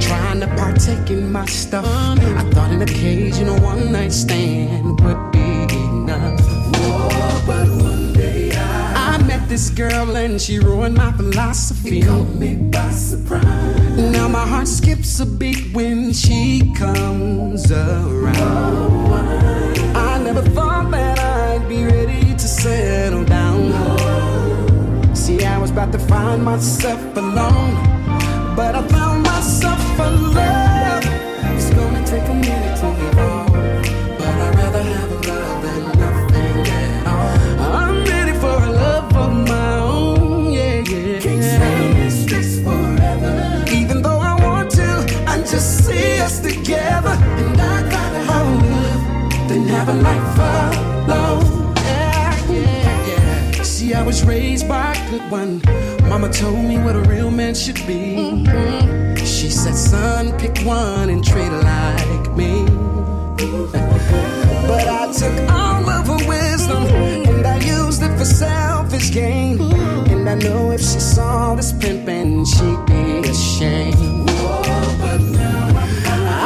[0.00, 1.84] trying to partake in my stuff.
[1.84, 6.40] I thought an occasional one night stand would be enough.
[6.42, 7.95] Oh, but
[9.48, 12.02] This girl and she ruined my philosophy.
[12.02, 13.96] caught me by surprise.
[13.96, 19.12] Now my heart skips a beat when she comes around.
[19.96, 23.72] I never thought that I'd be ready to settle down.
[25.14, 27.76] See, I was about to find myself alone,
[28.56, 30.10] but I found myself a
[54.06, 55.60] was raised by a good one.
[56.08, 58.14] Mama told me what a real man should be.
[58.16, 59.16] Mm-hmm.
[59.16, 62.64] She said, son, pick one and treat her like me.
[64.66, 66.84] But I took all of her wisdom
[67.30, 69.60] and I used it for selfish gain.
[70.10, 74.26] And I know if she saw this pimpin', she'd be ashamed.
[75.00, 75.68] But now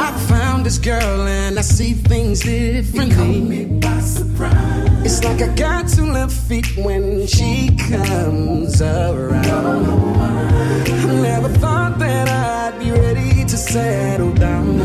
[0.05, 3.41] I found this girl and I see things differently.
[3.41, 4.90] me by surprise.
[5.13, 9.45] It's like I got two left feet when she comes around.
[9.45, 14.79] I never thought that I'd be ready to settle down.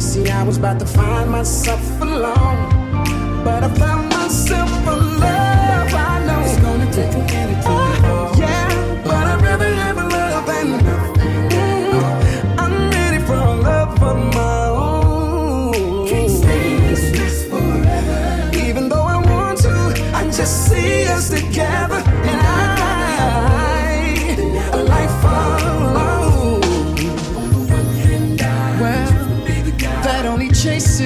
[0.00, 3.97] See, I was about to find myself alone, but I found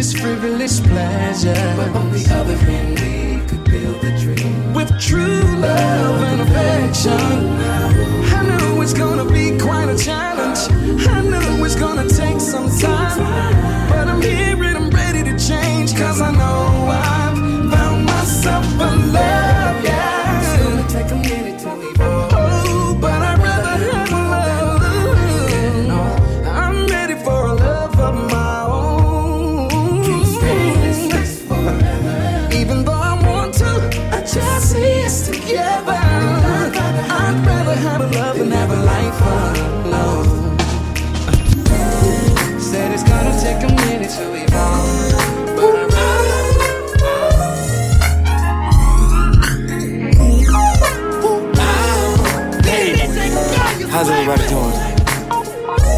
[0.03, 1.75] chases frivolous pleasure.
[1.77, 7.13] But on the other hand, we could build a dream with true love and affection.
[8.35, 10.61] I know it's gonna be quite a challenge.
[11.07, 12.41] I know it's gonna take
[54.03, 54.59] How's everybody doing?
[54.59, 55.47] I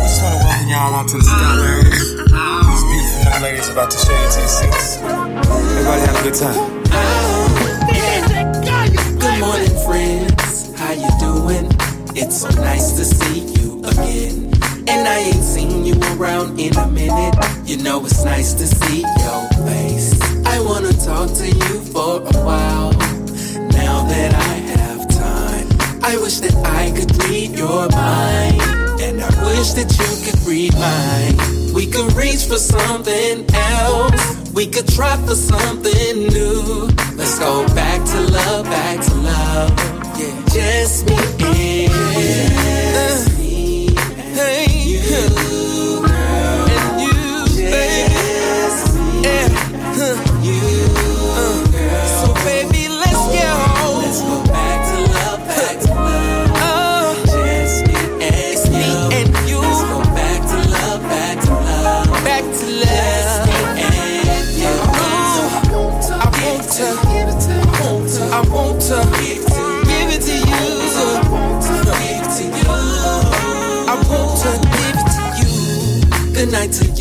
[0.04, 1.88] just want to welcome y'all out to the Sky Lounge.
[1.88, 5.00] These beautiful young ladies about to show you to your seats.
[5.00, 6.84] Everybody have a good time.
[9.16, 10.76] Good morning, friends.
[10.76, 11.64] How you doing?
[12.14, 14.52] It's so nice to see you again.
[14.86, 17.34] And I ain't seen you around in a minute.
[17.64, 20.20] You know it's nice to see your face.
[20.44, 21.83] I wanna talk to you
[26.14, 28.62] I wish that I could read your mind.
[29.02, 31.74] And I wish that you could read mine.
[31.74, 34.52] We could reach for something else.
[34.52, 36.86] We could try for something new.
[37.16, 39.70] Let's go back to love, back to love.
[40.16, 41.42] Yeah, just me and
[42.14, 43.33] Hey,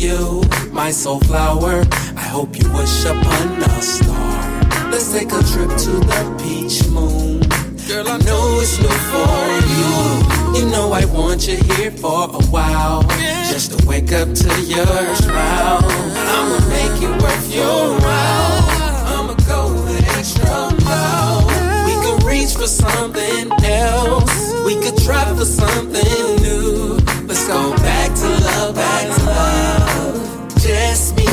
[0.04, 1.82] you, my soul flower.
[2.16, 4.90] I hope you wish upon a star.
[4.90, 7.40] Let's take a trip to the peach moon.
[7.88, 9.44] Girl, I know it's new for
[9.76, 9.94] you.
[10.58, 13.02] You know I want you here for a while.
[13.50, 15.80] Just to wake up to your smile.
[16.34, 18.60] I'ma make it worth your while.
[19.14, 21.44] I'ma go the extra mile.
[21.88, 24.52] We could reach for something else.
[24.66, 26.98] We could try for something new.
[27.26, 29.83] Let's go back to love, back to love.
[30.94, 31.23] Just me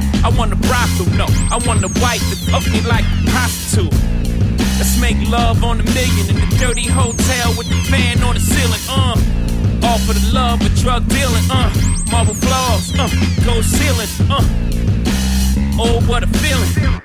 [0.00, 3.30] no, I want a brothel, no, I want a wife that fuck me like a
[3.30, 3.92] prostitute.
[4.78, 8.40] Let's make love on a million in the dirty hotel with the fan on the
[8.40, 9.16] ceiling, uh.
[9.86, 11.72] All for the love of drug dealing, uh.
[12.10, 13.08] Marble floors, uh.
[13.44, 14.44] Gold ceiling, uh.
[15.78, 17.00] Oh, what a feeling.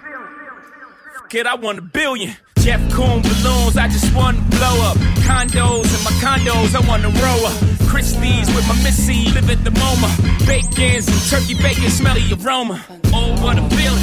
[1.29, 2.35] Kid, I want a billion.
[2.59, 5.10] Jeff Koons balloons, I just want to blow up.
[5.27, 7.55] Condos in my condos, I want to row up.
[7.87, 10.09] Christie's with my missy, live at the MoMA.
[10.47, 12.83] Bacons and turkey bacon, smell the aroma.
[13.13, 14.01] Oh, what a feeling.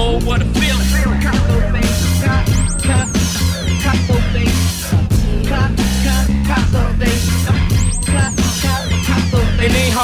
[0.00, 0.67] Oh, what a feeling.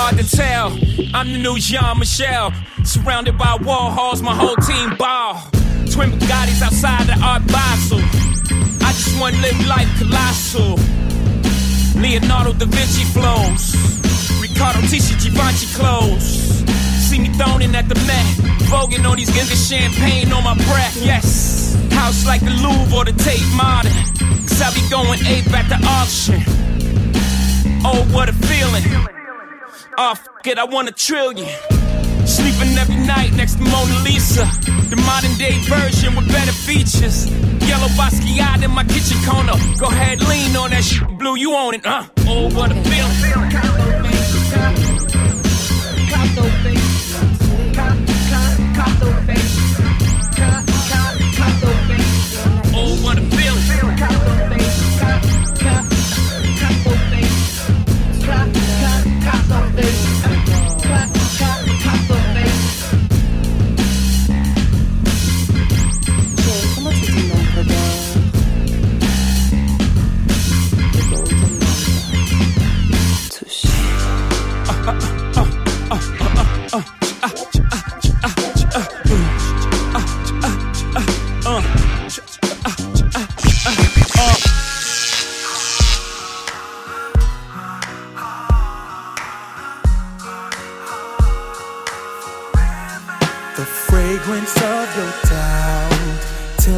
[0.04, 0.68] Hard to tell.
[1.16, 2.52] I'm the new Jean Michel.
[2.84, 5.40] Surrounded by Warhols, my whole team ball.
[5.88, 8.04] Twin Bugattis outside the Art Basel.
[8.84, 10.76] I just want to live life colossal.
[11.96, 13.72] Leonardo da Vinci flows.
[14.44, 16.60] Riccardo Tisci Givenchy clothes.
[17.00, 18.28] See me thrown in at the Met.
[18.68, 21.00] Voguing on these guns of champagne on my breath.
[21.00, 21.80] Yes.
[21.92, 23.90] House like the Louvre or the Tate Modern.
[24.44, 26.44] Cause I be going ape at the auction.
[27.86, 29.13] Oh, what a feeling.
[29.96, 31.48] Oh, f it, I want a trillion.
[32.26, 34.44] Sleeping every night next to Mona Lisa.
[34.90, 37.30] The modern day version with better features.
[37.68, 39.54] Yellow Basquiat in my kitchen corner.
[39.78, 41.06] Go ahead, lean on that shit.
[41.18, 42.08] Blue, you own it, huh?
[42.26, 44.03] Oh, what a feeling.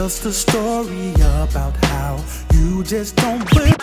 [0.06, 2.22] The story about how
[2.54, 3.74] you just don't believe.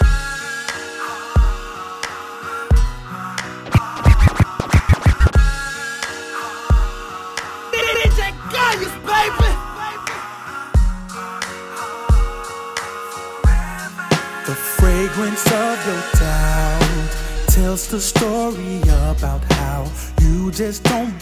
[14.46, 17.10] The fragrance of your town
[17.48, 18.80] tells the story
[19.12, 21.20] about how you just don't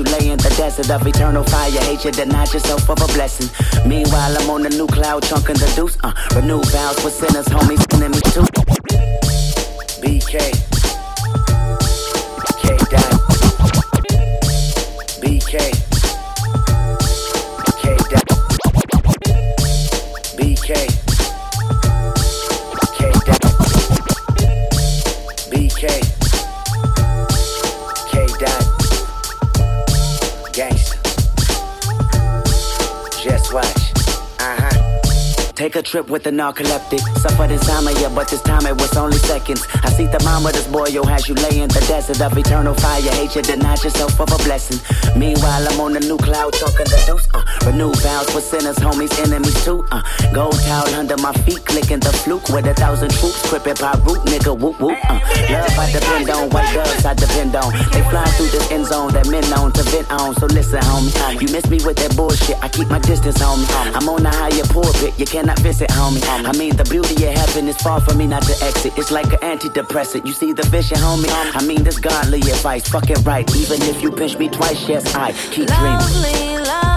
[0.00, 1.70] you lay in the desert of eternal fire.
[1.70, 3.48] Hate you, deny yourself of a blessing.
[3.86, 5.96] Meanwhile, I'm on the new cloud, chunking the deuce.
[6.02, 8.49] Uh, renew vows for sinners, homies, enemies too.
[35.90, 37.00] trip with a narcoleptic.
[37.18, 39.66] Suffered insomnia, but this time it was only seconds.
[39.82, 42.74] I see the mama, this boy, yo, has you lay in the desert of eternal
[42.74, 43.02] fire.
[43.18, 44.78] Hate you, denied yourself of a blessing.
[45.18, 47.26] Meanwhile, I'm on a new cloud, talking the deuce.
[47.34, 49.84] Uh, renew vows for sinners, homies, enemies too.
[49.90, 50.00] Uh,
[50.32, 53.42] gold towel under my feet, clicking the fluke with a thousand troops.
[53.50, 54.98] Crippin' by root, nigga, whoop whoop.
[55.10, 55.18] Uh,
[55.50, 57.74] love I depend on, white doves I depend on.
[57.90, 60.38] They fly through this end zone that men known to vent on.
[60.38, 62.62] So listen, homie, you miss me with that bullshit.
[62.62, 63.66] I keep my distance, homie.
[63.98, 64.49] I'm on the high
[65.18, 66.22] you cannot visit, homie.
[66.26, 68.96] I mean, the beauty of heaven is far for me not to exit.
[68.96, 70.26] It's like an antidepressant.
[70.26, 71.30] You see the vision, homie.
[71.30, 73.48] I mean, this godly advice, fuck it right.
[73.56, 75.92] Even if you pinch me twice, yes, I keep dreaming.
[75.92, 76.89] Lovely, lovely.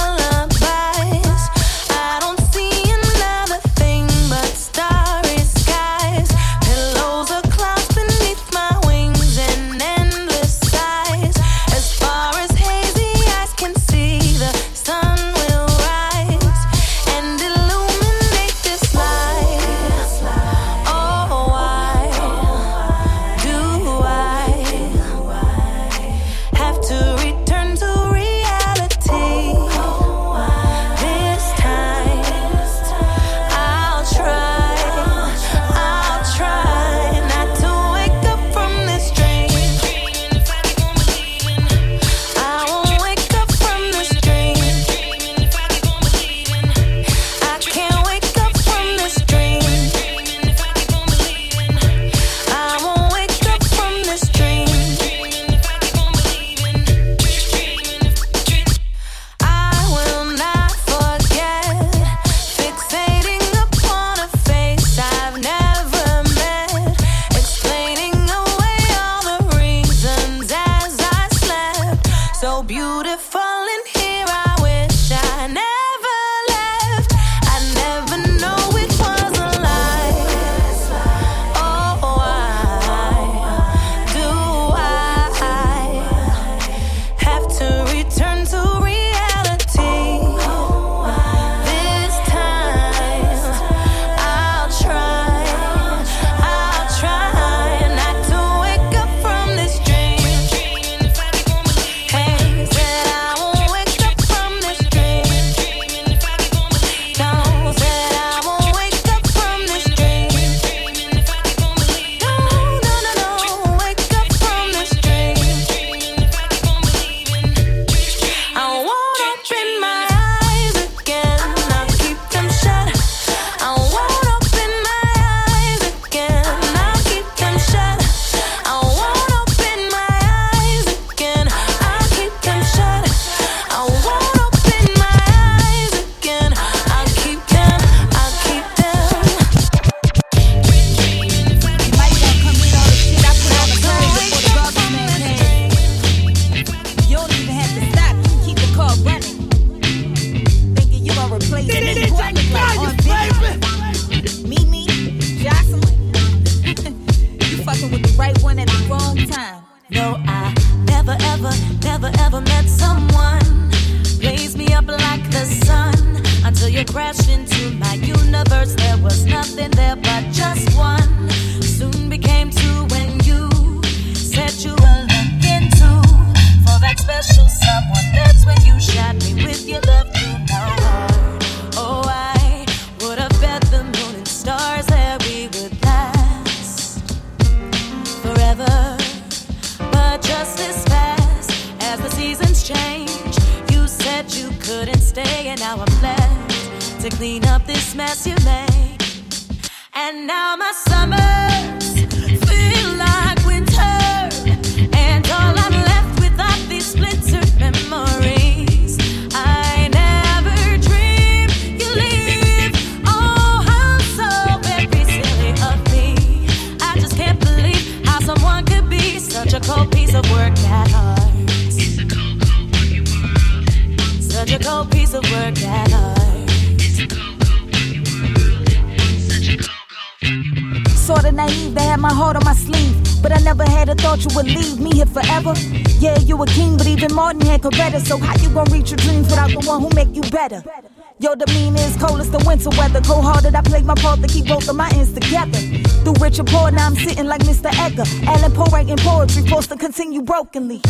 [247.93, 248.27] thugger.
[248.27, 250.81] Allan Poe writing poetry, forced to continue brokenly.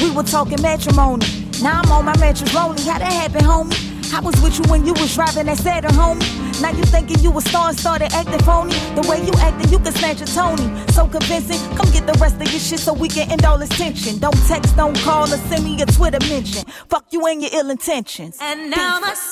[0.00, 1.26] We were talking matrimony.
[1.62, 2.82] Now I'm on my mattress lonely.
[2.82, 3.92] How that happen, homie?
[4.14, 6.42] I was with you when you was driving that Saturn, uh, homie.
[6.60, 8.74] Now you thinking you a star and started acting phony.
[8.94, 10.68] The way you acting, you can snatch a Tony.
[10.92, 13.70] So convincing, come get the rest of your shit so we can end all this
[13.70, 14.18] tension.
[14.18, 16.64] Don't text, don't call, or send me a Twitter mention.
[16.88, 18.36] Fuck you and your ill intentions.
[18.40, 19.31] And now Peace.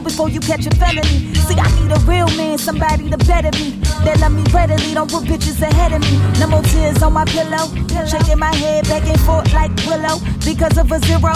[0.00, 1.34] before you catch a felony.
[1.46, 3.78] See, I need a real man, somebody to better me.
[4.04, 6.18] That love me readily, don't put bitches ahead of me.
[6.40, 7.66] No more tears on my pillow.
[8.06, 11.34] Shaking my head back and forth like Willow because of a zero.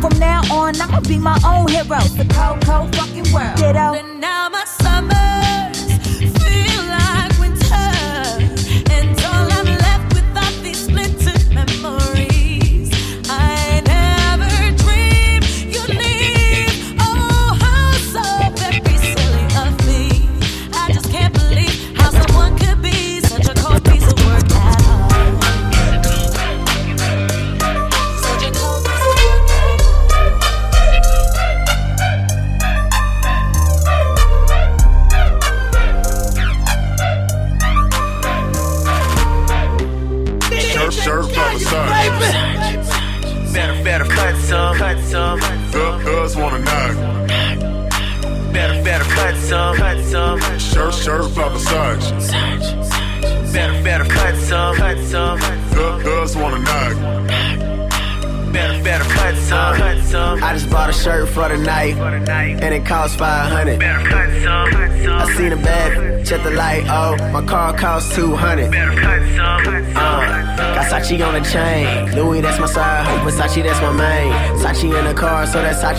[0.00, 2.02] From now on, I'ma be my own hero.
[2.18, 3.11] The cold, cold, fuck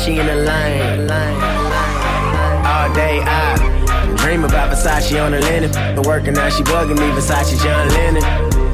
[0.04, 0.99] Sachi in the lane.
[2.66, 5.72] All day I dream about Versace on the linen.
[5.95, 8.24] Been working out, she bugging me, Versace John Lennon.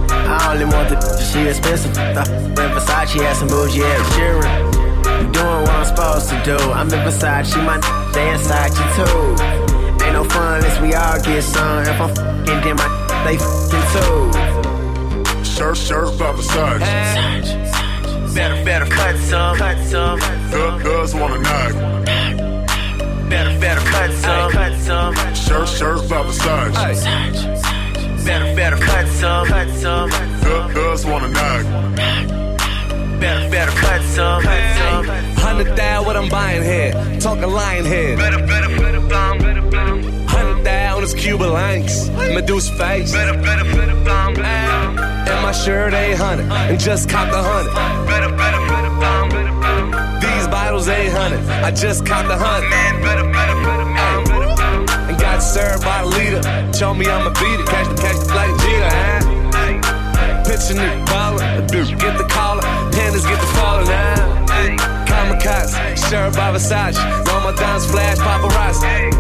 [0.10, 1.94] I only want the she expensive.
[1.94, 2.26] The
[2.58, 4.50] when Versace has some bougie ass Sheeran.
[5.22, 6.58] You doing what I'm supposed to do.
[6.58, 7.78] I'm in Versace, my
[8.12, 10.04] they inside you too.
[10.04, 11.84] Ain't no fun unless we all get some.
[11.84, 12.88] If I'm fucking, then my
[13.24, 14.34] they fucking too.
[15.44, 17.70] Shirt, shirt by Versace.
[18.34, 20.20] Better, better cut some, cut some.
[21.00, 21.74] Thugs wanna knock.
[23.30, 25.16] Better, better cut some, cut some.
[25.34, 27.06] Shirt, shirt by Versace.
[28.26, 30.10] Better, better cut some, cut some.
[30.10, 31.64] Thug, thugs wanna knock.
[33.20, 35.06] Better, better cut some, cut some.
[35.38, 36.92] Hundred thou what I'm buying here.
[37.20, 38.18] Talking lion head.
[38.18, 40.04] Better, better, better, bomb, better, bomb.
[40.28, 42.10] Hundred thou on his Cuban links.
[42.10, 43.14] Medusa face.
[43.14, 45.00] Better, better, better, bomb, better, bomb.
[45.00, 46.52] And my shirt ain't hundred.
[46.52, 47.74] And just copped a hundred.
[47.74, 48.39] Better, better, better,
[50.90, 51.40] 800.
[51.64, 52.70] I just caught the hunt.
[52.70, 55.10] Man, better, better, better, man, better, better.
[55.10, 56.42] And got served by the leader.
[56.74, 57.68] Show me I'ma beat it.
[57.68, 59.40] Catch the, catch the flight, Jeter, huh?
[60.46, 62.62] Pitching the baller, dude, get the collar.
[62.90, 64.40] Pandas get the falling, huh?
[65.06, 66.98] Kamikaze, Served by Versace.
[67.26, 69.12] Ramadan's flash paparazzi.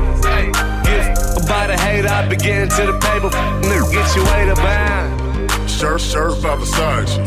[0.83, 3.29] Give by the hate, I begin to the paper.
[3.61, 5.69] Nigga, get your way to bound.
[5.69, 7.19] Shirt, shirt by Versace.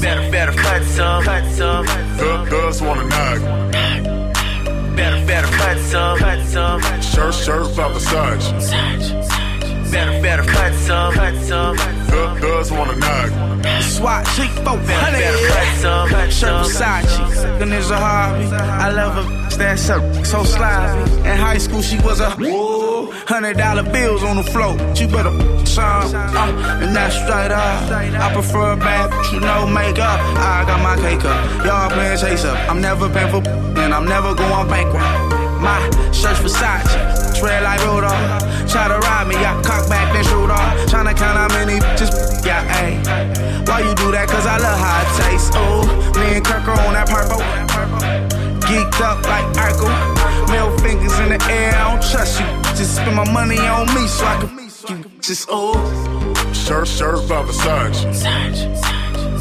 [0.00, 1.86] Better, better cut some, cut some.
[2.22, 3.40] Thug, thugs wanna knock.
[4.94, 6.80] Better, better cut some, cut some.
[7.02, 9.31] Shirt, shirt by Versace.
[9.92, 11.76] Better, better cut some, cut some.
[11.76, 13.82] Thug, wanna knock.
[13.82, 17.02] SWAT chick four Better, better cut some, cut Shirt some.
[17.04, 18.44] Versace, and it's a hobby.
[18.46, 21.12] I love a that's so, so sloppy.
[21.28, 24.78] In high school, she was a hundred dollar bills on the floor.
[24.96, 25.30] She better
[25.66, 27.92] some, uh, and that's straight up.
[27.92, 30.20] I prefer a bad with no makeup.
[30.38, 32.56] I got my cake up, y'all playing chase up.
[32.70, 33.46] I'm never paying for,
[33.78, 35.41] and I'm never going bankrupt.
[35.62, 35.78] My
[36.10, 38.42] shirt's Versace, tread like Rudolph.
[38.66, 40.74] Try to rob me, I cock back then shoot off.
[40.90, 42.98] Tryna count how many just yeah, A.
[43.70, 44.26] Why you do that?
[44.28, 45.54] Cause I love how it tastes.
[45.54, 45.86] Ooh,
[46.18, 47.38] me and Kirk are on that purple.
[48.66, 49.86] Geeked up like Urkel.
[50.50, 52.46] Middle fingers in the air, I don't trust you.
[52.74, 54.58] Just spend my money on me so I can
[54.90, 55.74] you just ooh.
[56.52, 58.02] Shirt, shirt by Versace.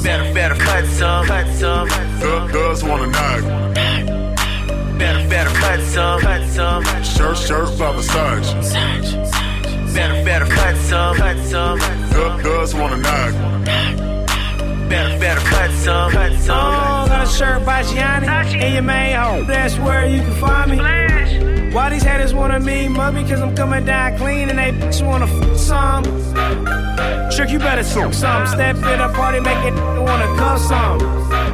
[0.03, 1.89] Better, better cut some, cut some.
[1.89, 3.90] Thug, thugs wanna knock.
[5.01, 6.83] Better, better cut some, cut some.
[7.03, 8.53] Shirt, shirt by Versace.
[9.95, 11.79] Better, better cut some, cut some.
[11.79, 13.33] Thug, thugs wanna knock.
[14.87, 19.47] Better, better cut some, cut Oh, got a shirt by Gianni in your main home.
[19.47, 21.73] That's where you can find me.
[21.73, 23.27] Why these haters wanna meet me?
[23.27, 26.03] Cause I'm coming down clean and they bitch wanna f some.
[27.31, 28.45] Trick, you better suck some.
[28.45, 30.99] Step in a party, make it wanna come some.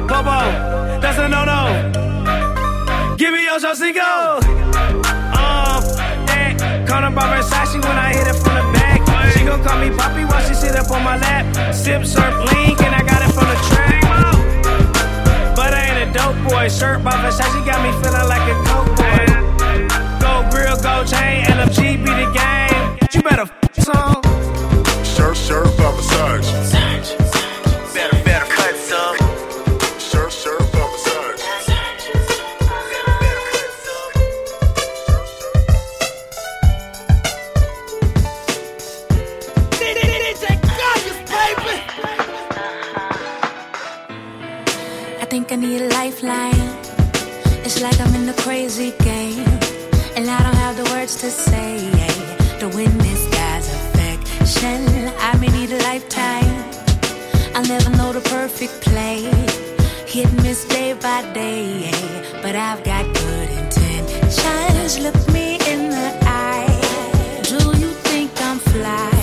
[0.06, 2.08] Bobo, that's a no no.
[3.18, 3.98] Give me your Cinco.
[4.00, 5.82] Uh,
[6.30, 6.54] eh,
[6.86, 9.00] call by Versace when I hit it from the back.
[9.32, 11.74] She gon' call me Poppy while she sit up on my lap.
[11.74, 14.02] Sip, surf, link, and I got it from the track.
[15.56, 16.68] But I ain't a dope boy.
[16.68, 19.26] Shirt by Versace got me feeling like a coke boy.
[20.22, 22.98] Gold grill, gold chain, LFG be the game.
[23.12, 24.22] You better f some.
[25.02, 26.77] Shirt, shirt by Versace.
[45.60, 46.70] Need a lifeline.
[47.64, 49.46] It's like I'm in a crazy game.
[50.16, 51.90] And I don't have the words to say
[52.60, 55.08] to win this guy's affection.
[55.18, 56.54] I may need a lifetime.
[57.54, 59.22] I'll never know the perfect play.
[60.06, 61.90] Hit and miss day by day.
[62.42, 64.98] But I've got good intentions.
[65.00, 66.68] Look me in the eye.
[67.42, 69.17] Do you think I'm fly?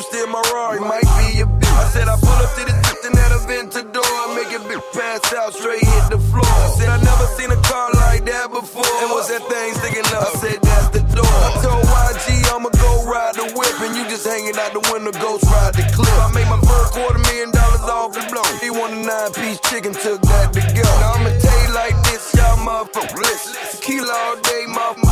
[0.00, 1.76] A rooster in my Rari, might be a bitch.
[1.76, 4.00] I said I pull up to the system at Aventador.
[4.00, 6.48] I make it big pass out, straight hit the floor.
[6.48, 8.88] I said I never seen a car like that before.
[9.04, 10.24] And what's that thing sticking up?
[10.24, 11.28] I said that's the door.
[11.28, 15.12] I told YG I'ma go ride the whip, and you just hanging out the window,
[15.20, 16.16] ghost ride the clip.
[16.16, 18.46] I made my first quarter million dollars off the blow.
[18.64, 20.88] He want a nine piece chicken, took that to go.
[21.04, 23.76] Now I'ma tell you like this, y'all motherfuckers.
[23.76, 25.09] Tequila all day, motherfucker.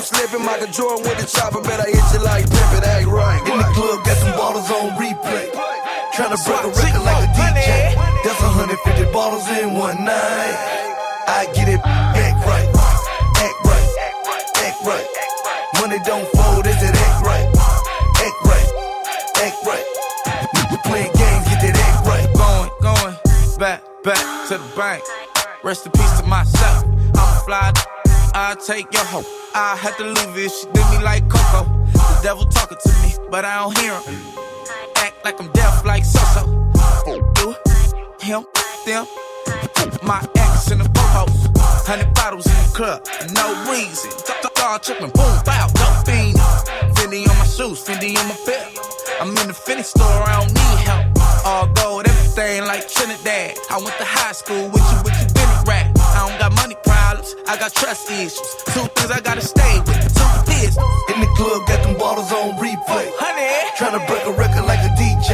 [0.00, 3.36] I'm slipping, Michael Jordan with a chopper, bet I hit you like pimpin', act right.
[3.52, 5.52] In the club, got some bottles on replay.
[6.16, 7.68] Tryna break a record like a DJ.
[8.24, 10.56] That's 150 bottles in one night.
[11.28, 12.64] I get it, act right,
[13.44, 13.88] act right,
[14.64, 15.06] act right.
[15.76, 17.44] Money don't fold, is it act right,
[18.24, 18.68] act right,
[19.36, 19.84] act right.
[20.72, 22.24] You playing games, get that act right.
[22.40, 23.16] Going, going,
[23.58, 25.04] back, back to the bank.
[25.62, 26.86] Rest in peace to myself.
[26.86, 27.99] I'm a fly.
[28.42, 29.22] I take your hoe.
[29.54, 30.50] I had to leave it.
[30.50, 31.68] she did me like Coco.
[31.92, 34.16] The devil talking to me, but I don't hear him.
[34.96, 36.48] Act like I'm deaf like so-so.
[37.36, 37.54] You,
[38.18, 38.46] him,
[38.86, 39.04] them,
[40.02, 41.52] my ex in the post.
[41.86, 43.04] Hundred bottles in the club,
[43.36, 44.10] no reason.
[44.56, 46.36] Dog tripping, boom, bow, dope fiend.
[46.96, 48.72] Fendi on my shoes, Fendi on my belt.
[49.20, 51.44] I'm in the Fendi store, I don't need help.
[51.44, 53.58] All gold, everything like Trinidad.
[53.68, 55.49] I went to high school with you, with you, Benny
[57.34, 58.40] problems, I got trust issues.
[58.72, 61.02] Two things I gotta stay with, two pistols.
[61.14, 63.10] In the club, got them bottles on replay.
[63.16, 65.28] Honey, Tryna break a record like a DJ.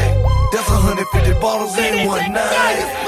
[0.53, 3.06] That's 150 bottles in one night.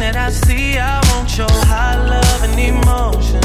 [0.00, 0.78] That I see.
[0.78, 3.42] I want your high love and emotion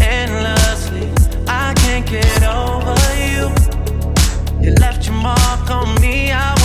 [0.00, 1.08] endlessly.
[1.46, 3.44] I can't get over you.
[4.64, 6.32] You left your mark on me.
[6.32, 6.57] I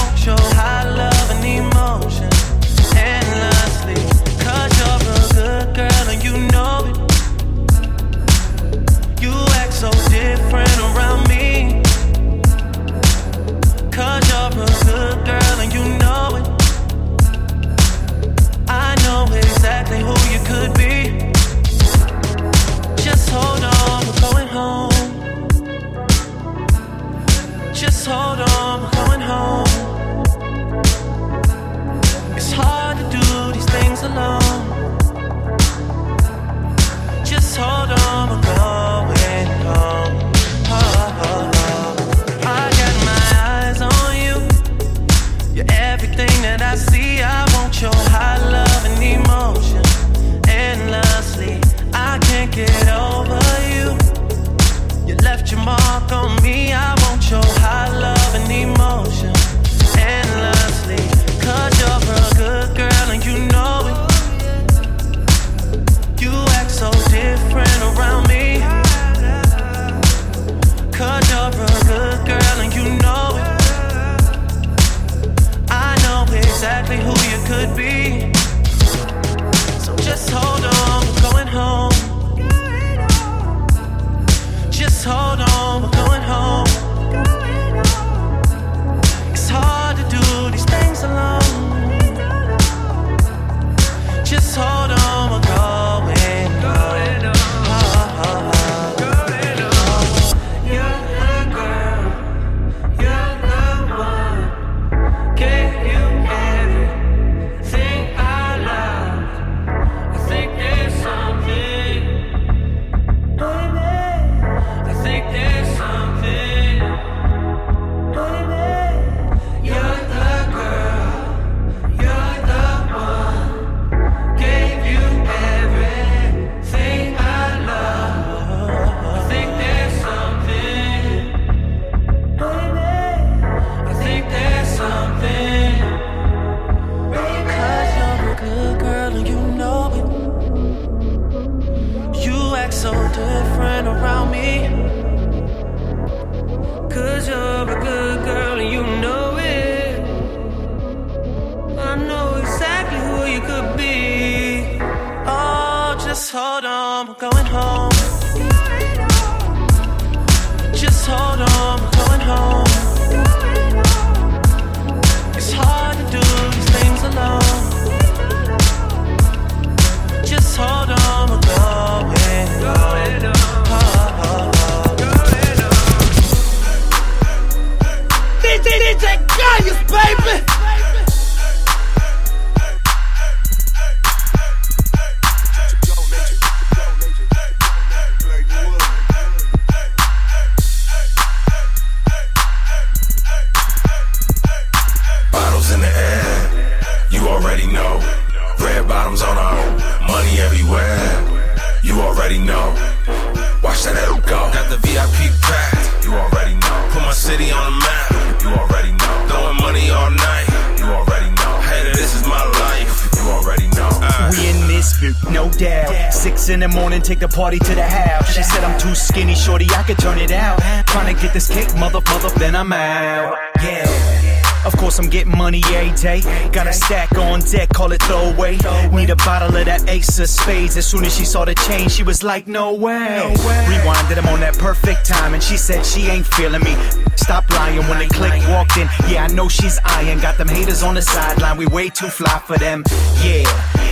[217.33, 218.33] party to the house.
[218.33, 220.61] She said I'm too skinny, shorty, I could turn it out.
[220.87, 223.37] Trying to get this cake, mother, mother, then I'm out.
[223.61, 224.43] Yeah.
[224.65, 226.21] Of course, I'm getting money every day.
[226.51, 228.57] Got a stack on deck, call it throwaway.
[228.93, 230.77] Need a bottle of that Ace of Spades.
[230.77, 233.33] As soon as she saw the change, she was like, no way.
[233.67, 236.75] Rewinded him on that perfect time, and she said she ain't feeling me.
[237.17, 238.87] Stop lying when the click walked in.
[239.09, 240.19] Yeah, I know she's eyeing.
[240.19, 241.57] Got them haters on the sideline.
[241.57, 242.83] We way too fly for them.
[243.21, 243.43] Yeah,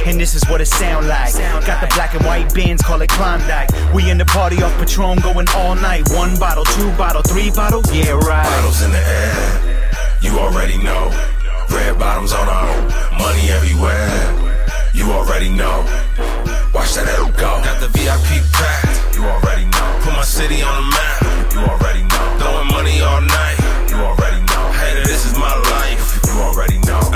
[0.06, 1.34] and this is what it sound like.
[1.66, 3.70] Got the black and white bins, call it Klondike.
[3.94, 6.10] We in the party off Patron, going all night.
[6.12, 7.82] One bottle, two bottle, three bottle.
[7.92, 8.44] Yeah, right.
[8.44, 9.90] Bottles in the air,
[10.22, 11.10] you already know.
[11.70, 12.76] Red bottoms on our
[13.18, 14.52] money everywhere.
[14.94, 15.86] You already know.
[16.74, 17.52] Watch that L go.
[17.64, 19.16] Got the VIP packed.
[19.16, 20.00] You already know.
[20.04, 21.54] Put my city on the map.
[21.54, 22.26] You already know.
[22.40, 23.58] Throwing money all night.
[23.90, 24.66] You already know.
[24.76, 26.20] Hey, this is my life.
[26.28, 27.11] You already know.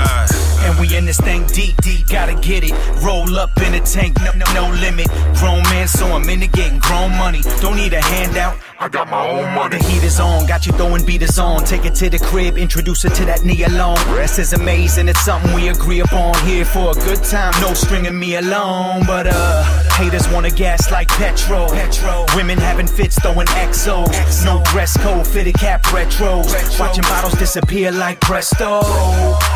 [0.64, 2.72] And we in this thing deep, deep, gotta get it.
[3.02, 5.08] Roll up in the tank, no, no, no limit.
[5.38, 7.42] Grown man, so I'm in into getting grown money.
[7.60, 8.56] Don't need a handout.
[8.78, 9.78] I got my own money.
[9.78, 11.64] The heat is on, got you throwing beaters on.
[11.64, 13.96] Take it to the crib, introduce her to that knee alone.
[14.14, 16.34] This is amazing, it's something we agree upon.
[16.44, 19.04] Here for a good time, no stringing me along.
[19.06, 21.68] But uh, haters wanna gas like petrol.
[21.70, 22.26] petrol.
[22.34, 24.44] Women having fits, throwing exos.
[24.44, 26.78] No dress code, fitted cap retros.
[26.78, 28.82] Watching bottles disappear like presto.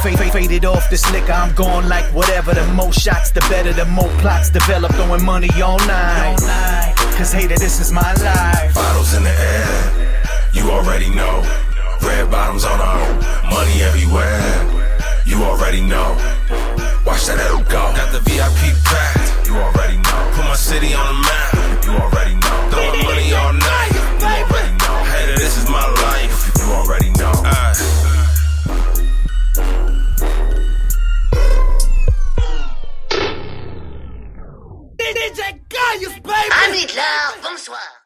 [0.02, 2.54] Fade, fade, faded off this liquor, I'm going like whatever.
[2.54, 3.74] The more shots, the better.
[3.74, 6.99] The more plots develop, throwing money all night.
[7.20, 8.74] Cause hater, this is my life.
[8.74, 10.16] Bottles in the air,
[10.54, 11.44] you already know.
[12.00, 13.12] Red bottoms on our
[13.44, 14.40] money everywhere,
[15.26, 16.16] you already know.
[17.04, 17.92] Watch that L go.
[17.92, 20.32] Got the VIP packed, you already know.
[20.32, 22.56] Put my city on the map, you already know.
[22.72, 24.96] Throwing money all night, you already know.
[25.12, 27.36] Hater, this is my life, you already know.
[27.44, 27.76] Aye.
[34.96, 35.59] DJ
[36.94, 37.99] Nice, bonsoir!